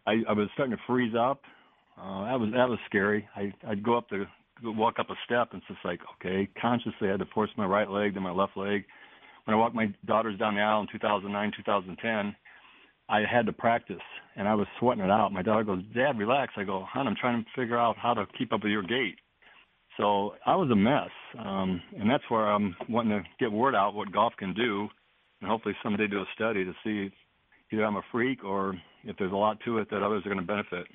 I, 0.07 0.21
I 0.27 0.33
was 0.33 0.49
starting 0.53 0.75
to 0.75 0.81
freeze 0.87 1.13
up. 1.17 1.41
Uh, 1.97 2.25
that 2.25 2.39
was 2.39 2.49
that 2.53 2.69
was 2.69 2.79
scary. 2.87 3.27
I, 3.35 3.53
I'd 3.67 3.83
go 3.83 3.97
up 3.97 4.09
to 4.09 4.25
walk 4.63 4.99
up 4.99 5.09
a 5.09 5.15
step, 5.25 5.49
and 5.51 5.61
it's 5.61 5.67
just 5.67 5.85
like 5.85 5.99
okay. 6.15 6.47
Consciously, 6.59 7.07
I 7.07 7.11
had 7.11 7.19
to 7.19 7.25
force 7.33 7.49
my 7.57 7.65
right 7.65 7.89
leg 7.89 8.13
to 8.15 8.21
my 8.21 8.31
left 8.31 8.57
leg. 8.57 8.83
When 9.45 9.55
I 9.55 9.57
walked 9.57 9.75
my 9.75 9.93
daughters 10.05 10.37
down 10.39 10.55
the 10.55 10.61
aisle 10.61 10.81
in 10.81 10.87
2009, 10.91 11.51
2010, 11.55 12.35
I 13.09 13.21
had 13.31 13.45
to 13.45 13.53
practice, 13.53 14.01
and 14.35 14.47
I 14.47 14.55
was 14.55 14.67
sweating 14.79 15.03
it 15.03 15.11
out. 15.11 15.31
My 15.31 15.43
daughter 15.43 15.63
goes, 15.63 15.83
"Dad, 15.93 16.17
relax." 16.17 16.53
I 16.57 16.63
go, 16.63 16.85
"Hon, 16.91 17.07
I'm 17.07 17.15
trying 17.15 17.43
to 17.43 17.49
figure 17.55 17.77
out 17.77 17.97
how 17.97 18.13
to 18.13 18.25
keep 18.37 18.51
up 18.51 18.63
with 18.63 18.71
your 18.71 18.83
gait." 18.83 19.17
So 19.97 20.35
I 20.45 20.55
was 20.55 20.69
a 20.71 20.75
mess, 20.75 21.11
um, 21.39 21.81
and 21.97 22.09
that's 22.09 22.23
where 22.29 22.51
I'm 22.51 22.75
wanting 22.89 23.11
to 23.11 23.29
get 23.39 23.51
word 23.51 23.75
out 23.75 23.93
what 23.93 24.11
golf 24.11 24.33
can 24.37 24.53
do, 24.53 24.89
and 25.45 25.51
hopefully 25.51 25.75
someday 25.83 26.07
do 26.07 26.21
a 26.21 26.25
study 26.33 26.65
to 26.65 26.73
see 26.83 27.11
either 27.71 27.85
I'm 27.85 27.97
a 27.97 28.01
freak 28.11 28.43
or 28.43 28.75
if 29.03 29.15
there's 29.17 29.31
a 29.31 29.35
lot 29.35 29.59
to 29.65 29.77
it 29.77 29.91
that 29.91 30.01
others 30.01 30.25
are 30.25 30.29
going 30.29 30.41
to 30.41 30.45
benefit. 30.45 30.87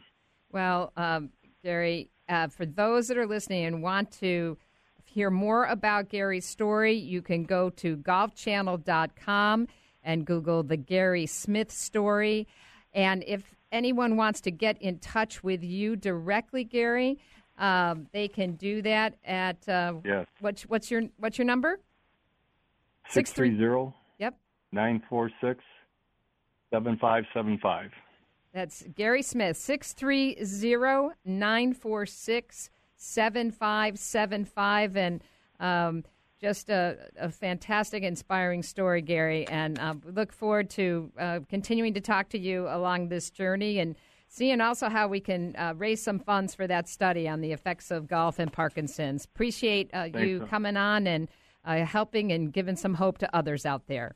Well, 0.51 0.93
um, 0.97 1.31
Gary, 1.63 2.11
uh, 2.29 2.49
for 2.49 2.67
those 2.67 3.07
that 3.07 3.17
are 3.17 3.29
listening 3.29 3.65
and 3.67 3.81
want 3.81 4.11
to 4.19 4.59
hear 5.05 5.31
more 5.31 5.67
about 5.67 6.09
Gary's 6.09 6.47
story, 6.47 6.95
you 6.95 7.23
can 7.23 7.45
go 7.45 7.71
to 7.71 7.97
golfchannel.com 7.99 9.69
and 10.03 10.27
Google 10.27 10.65
the 10.65 10.77
Gary 10.77 11.27
Smith 11.27 11.71
story. 11.71 12.49
And 12.93 13.23
if 13.29 13.55
anyone 13.71 14.17
wants 14.17 14.41
to 14.41 14.51
get 14.51 14.83
in 14.83 14.99
touch 14.99 15.45
with 15.45 15.63
you 15.63 15.95
directly, 15.95 16.65
Gary, 16.65 17.21
um, 17.57 18.09
they 18.13 18.27
can 18.27 18.55
do 18.57 18.83
that 18.83 19.15
at 19.25 19.69
uh, 19.69 19.95
Yes. 20.05 20.27
what's 20.41 20.63
what's 20.63 20.91
your 20.91 21.03
what's 21.19 21.39
your 21.39 21.45
number? 21.45 21.79
Six 23.11 23.31
three 23.33 23.57
zero 23.57 23.95
nine 24.73 25.03
four 25.09 25.31
six 25.41 25.63
seven 26.73 26.97
five 26.99 27.25
seven 27.35 27.59
five. 27.63 27.91
that's 28.53 28.85
Gary 28.95 29.23
Smith 29.23 29.57
six 29.57 29.93
three 29.93 30.37
zero 30.45 31.13
nine 31.25 31.75
four 31.75 32.07
six 32.07 32.71
seven 32.97 33.51
five 33.51 33.99
seven 33.99 34.45
five 34.45 34.97
and 34.97 35.23
um, 35.59 36.05
just 36.41 36.71
a, 36.71 36.97
a 37.19 37.31
fantastic, 37.31 38.03
inspiring 38.03 38.63
story, 38.63 39.03
Gary. 39.03 39.47
And 39.49 39.79
uh, 39.79 39.95
we 40.03 40.13
look 40.13 40.33
forward 40.33 40.71
to 40.71 41.13
uh, 41.19 41.41
continuing 41.49 41.93
to 41.95 42.01
talk 42.01 42.31
to 42.31 42.39
you 42.39 42.67
along 42.69 43.09
this 43.09 43.31
journey 43.31 43.79
and 43.79 43.95
seeing 44.29 44.61
also 44.61 44.89
how 44.89 45.07
we 45.07 45.21
can 45.21 45.55
uh, 45.57 45.75
raise 45.77 46.03
some 46.03 46.19
funds 46.19 46.55
for 46.55 46.67
that 46.67 46.89
study 46.89 47.29
on 47.29 47.43
the 47.43 47.53
effects 47.53 47.91
of 47.91 48.07
golf 48.09 48.39
and 48.39 48.51
Parkinson's. 48.53 49.27
Appreciate 49.27 49.91
uh, 49.93 50.09
you 50.17 50.39
Thanks. 50.39 50.51
coming 50.51 50.77
on 50.79 51.07
and 51.07 51.29
uh, 51.65 51.85
helping 51.85 52.33
and 52.33 52.53
giving 52.53 52.77
some 52.77 52.95
hope 52.95 53.19
to 53.19 53.37
others 53.37 53.67
out 53.67 53.87
there. 53.87 54.15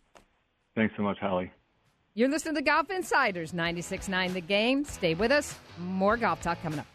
Thanks 0.74 0.94
so 0.96 1.02
much, 1.02 1.18
Holly. 1.18 1.52
You're 2.14 2.28
listening 2.28 2.54
to 2.56 2.62
Golf 2.62 2.90
Insiders, 2.90 3.52
96.9 3.52 4.32
The 4.34 4.40
Game. 4.40 4.84
Stay 4.84 5.14
with 5.14 5.32
us. 5.32 5.58
More 5.78 6.16
golf 6.16 6.40
talk 6.42 6.62
coming 6.62 6.78
up. 6.78 6.86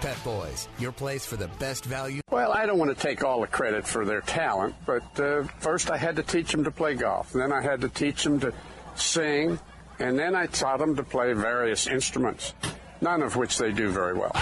Pep 0.00 0.24
Boys, 0.24 0.68
your 0.80 0.90
place 0.90 1.24
for 1.24 1.36
the 1.36 1.46
best 1.60 1.84
value. 1.84 2.20
Well, 2.30 2.52
I 2.52 2.66
don't 2.66 2.78
want 2.78 2.96
to 2.96 3.00
take 3.00 3.22
all 3.22 3.40
the 3.40 3.46
credit 3.46 3.86
for 3.86 4.04
their 4.04 4.20
talent, 4.20 4.74
but 4.84 5.20
uh, 5.20 5.44
first 5.60 5.92
I 5.92 5.96
had 5.96 6.16
to 6.16 6.24
teach 6.24 6.50
them 6.50 6.64
to 6.64 6.72
play 6.72 6.94
golf. 6.94 7.32
Then 7.32 7.52
I 7.52 7.62
had 7.62 7.80
to 7.82 7.88
teach 7.88 8.24
them 8.24 8.40
to 8.40 8.52
sing, 8.96 9.60
and 10.00 10.18
then 10.18 10.34
I 10.34 10.46
taught 10.46 10.80
them 10.80 10.96
to 10.96 11.04
play 11.04 11.32
various 11.34 11.86
instruments, 11.86 12.54
none 13.00 13.22
of 13.22 13.36
which 13.36 13.58
they 13.58 13.70
do 13.70 13.90
very 13.90 14.14
well. 14.14 14.32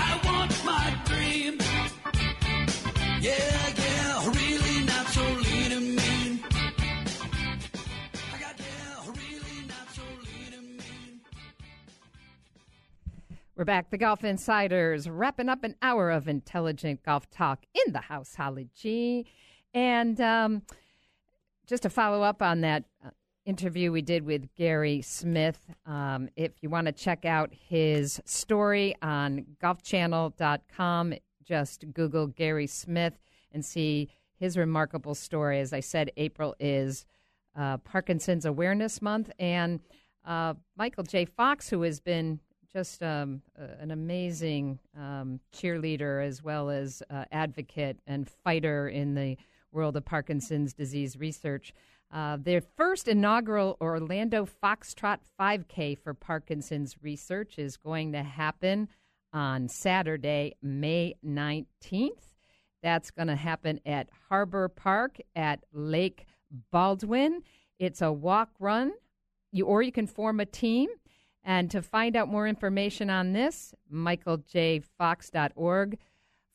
We're 13.60 13.66
back, 13.66 13.90
the 13.90 13.98
Golf 13.98 14.24
Insiders, 14.24 15.06
wrapping 15.06 15.50
up 15.50 15.64
an 15.64 15.74
hour 15.82 16.10
of 16.10 16.28
intelligent 16.28 17.02
golf 17.02 17.28
talk 17.28 17.66
in 17.74 17.92
the 17.92 18.00
house, 18.00 18.34
Holly 18.34 18.70
G. 18.74 19.26
And 19.74 20.18
um, 20.18 20.62
just 21.66 21.82
to 21.82 21.90
follow 21.90 22.22
up 22.22 22.40
on 22.40 22.62
that 22.62 22.84
uh, 23.04 23.10
interview 23.44 23.92
we 23.92 24.00
did 24.00 24.24
with 24.24 24.48
Gary 24.54 25.02
Smith, 25.02 25.58
um, 25.84 26.30
if 26.36 26.52
you 26.62 26.70
want 26.70 26.86
to 26.86 26.92
check 26.92 27.26
out 27.26 27.52
his 27.52 28.18
story 28.24 28.96
on 29.02 29.44
golfchannel.com, 29.62 31.12
just 31.44 31.84
Google 31.92 32.28
Gary 32.28 32.66
Smith 32.66 33.18
and 33.52 33.62
see 33.62 34.08
his 34.38 34.56
remarkable 34.56 35.14
story. 35.14 35.60
As 35.60 35.74
I 35.74 35.80
said, 35.80 36.12
April 36.16 36.56
is 36.58 37.04
uh, 37.54 37.76
Parkinson's 37.76 38.46
Awareness 38.46 39.02
Month, 39.02 39.30
and 39.38 39.80
uh, 40.24 40.54
Michael 40.78 41.04
J. 41.04 41.26
Fox, 41.26 41.68
who 41.68 41.82
has 41.82 42.00
been 42.00 42.40
just 42.72 43.02
um, 43.02 43.42
an 43.56 43.90
amazing 43.90 44.78
um, 44.96 45.40
cheerleader 45.52 46.24
as 46.24 46.42
well 46.42 46.70
as 46.70 47.02
uh, 47.10 47.24
advocate 47.32 47.98
and 48.06 48.28
fighter 48.28 48.88
in 48.88 49.14
the 49.14 49.36
world 49.72 49.96
of 49.96 50.04
Parkinson's 50.04 50.72
disease 50.72 51.16
research. 51.16 51.72
Uh, 52.12 52.36
their 52.40 52.60
first 52.60 53.06
inaugural 53.06 53.76
Orlando 53.80 54.46
Foxtrot 54.46 55.18
5K 55.38 55.98
for 55.98 56.12
Parkinson's 56.12 56.96
research 57.02 57.58
is 57.58 57.76
going 57.76 58.12
to 58.12 58.22
happen 58.22 58.88
on 59.32 59.68
Saturday, 59.68 60.56
May 60.60 61.14
19th. 61.24 62.34
That's 62.82 63.10
going 63.10 63.28
to 63.28 63.36
happen 63.36 63.80
at 63.86 64.08
Harbor 64.28 64.68
Park 64.68 65.18
at 65.36 65.60
Lake 65.72 66.26
Baldwin. 66.72 67.42
It's 67.78 68.02
a 68.02 68.10
walk 68.10 68.50
run, 68.58 68.92
you, 69.52 69.66
or 69.66 69.82
you 69.82 69.92
can 69.92 70.06
form 70.06 70.40
a 70.40 70.46
team. 70.46 70.88
And 71.42 71.70
to 71.70 71.80
find 71.82 72.16
out 72.16 72.28
more 72.28 72.46
information 72.46 73.10
on 73.10 73.32
this, 73.32 73.74
michaeljfox.org 73.92 75.98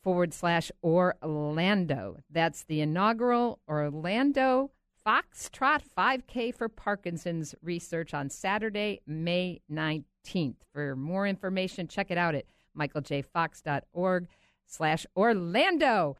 forward 0.04 0.34
slash 0.34 0.72
Orlando. 0.84 2.18
That's 2.30 2.64
the 2.64 2.82
inaugural 2.82 3.60
Orlando 3.68 4.72
Foxtrot 5.06 5.82
5K 5.98 6.56
for 6.56 6.68
Parkinson's 6.68 7.54
research 7.62 8.14
on 8.14 8.30
Saturday, 8.30 9.02
May 9.06 9.62
19th. 9.72 10.56
For 10.74 10.96
more 10.96 11.28
information, 11.28 11.88
check 11.88 12.10
it 12.10 12.18
out 12.18 12.36
at 12.36 12.46
michaeljfox.org 12.78 14.28
slash 14.66 15.06
Orlando. 15.16 16.18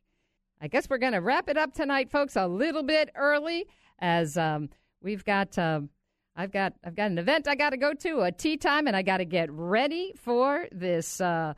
I 0.60 0.68
guess 0.68 0.88
we're 0.88 0.98
going 0.98 1.12
to 1.12 1.20
wrap 1.20 1.48
it 1.48 1.56
up 1.56 1.74
tonight, 1.74 2.10
folks, 2.10 2.36
a 2.36 2.46
little 2.46 2.82
bit 2.82 3.10
early 3.14 3.66
as 3.98 4.36
um, 4.36 4.70
we've 5.02 5.24
got. 5.24 5.56
Um, 5.58 5.90
I've 6.38 6.52
got 6.52 6.74
I've 6.84 6.94
got 6.94 7.10
an 7.10 7.18
event 7.18 7.48
I 7.48 7.54
got 7.54 7.70
to 7.70 7.78
go 7.78 7.94
to, 7.94 8.20
a 8.20 8.32
tea 8.32 8.56
time, 8.56 8.86
and 8.86 8.94
I 8.94 9.02
got 9.02 9.18
to 9.18 9.24
get 9.24 9.50
ready 9.50 10.12
for 10.16 10.66
this 10.70 11.20
uh, 11.20 11.54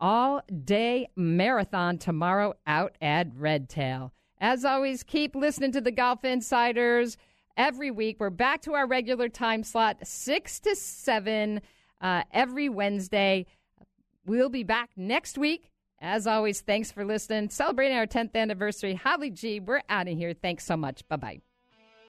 all 0.00 0.42
day 0.64 1.08
marathon 1.16 1.98
tomorrow 1.98 2.54
out 2.66 2.96
at 3.00 3.28
Red 3.36 3.68
Tail. 3.68 4.12
As 4.38 4.64
always, 4.64 5.02
keep 5.02 5.34
listening 5.34 5.72
to 5.72 5.80
the 5.80 5.92
Golf 5.92 6.24
Insiders 6.24 7.16
every 7.56 7.90
week. 7.90 8.16
We're 8.18 8.30
back 8.30 8.62
to 8.62 8.74
our 8.74 8.86
regular 8.86 9.28
time 9.28 9.62
slot, 9.62 10.06
six 10.06 10.58
to 10.60 10.74
seven 10.74 11.62
uh, 12.00 12.22
every 12.32 12.68
Wednesday. 12.68 13.46
We'll 14.26 14.50
be 14.50 14.64
back 14.64 14.90
next 14.96 15.38
week. 15.38 15.70
As 16.06 16.28
always, 16.28 16.60
thanks 16.60 16.92
for 16.92 17.04
listening. 17.04 17.50
Celebrating 17.50 17.96
our 17.96 18.06
10th 18.06 18.36
anniversary. 18.36 18.94
Holly 18.94 19.28
G, 19.28 19.58
we're 19.58 19.82
out 19.88 20.06
of 20.06 20.16
here. 20.16 20.34
Thanks 20.34 20.64
so 20.64 20.76
much. 20.76 21.06
Bye 21.08 21.16
bye. 21.16 21.40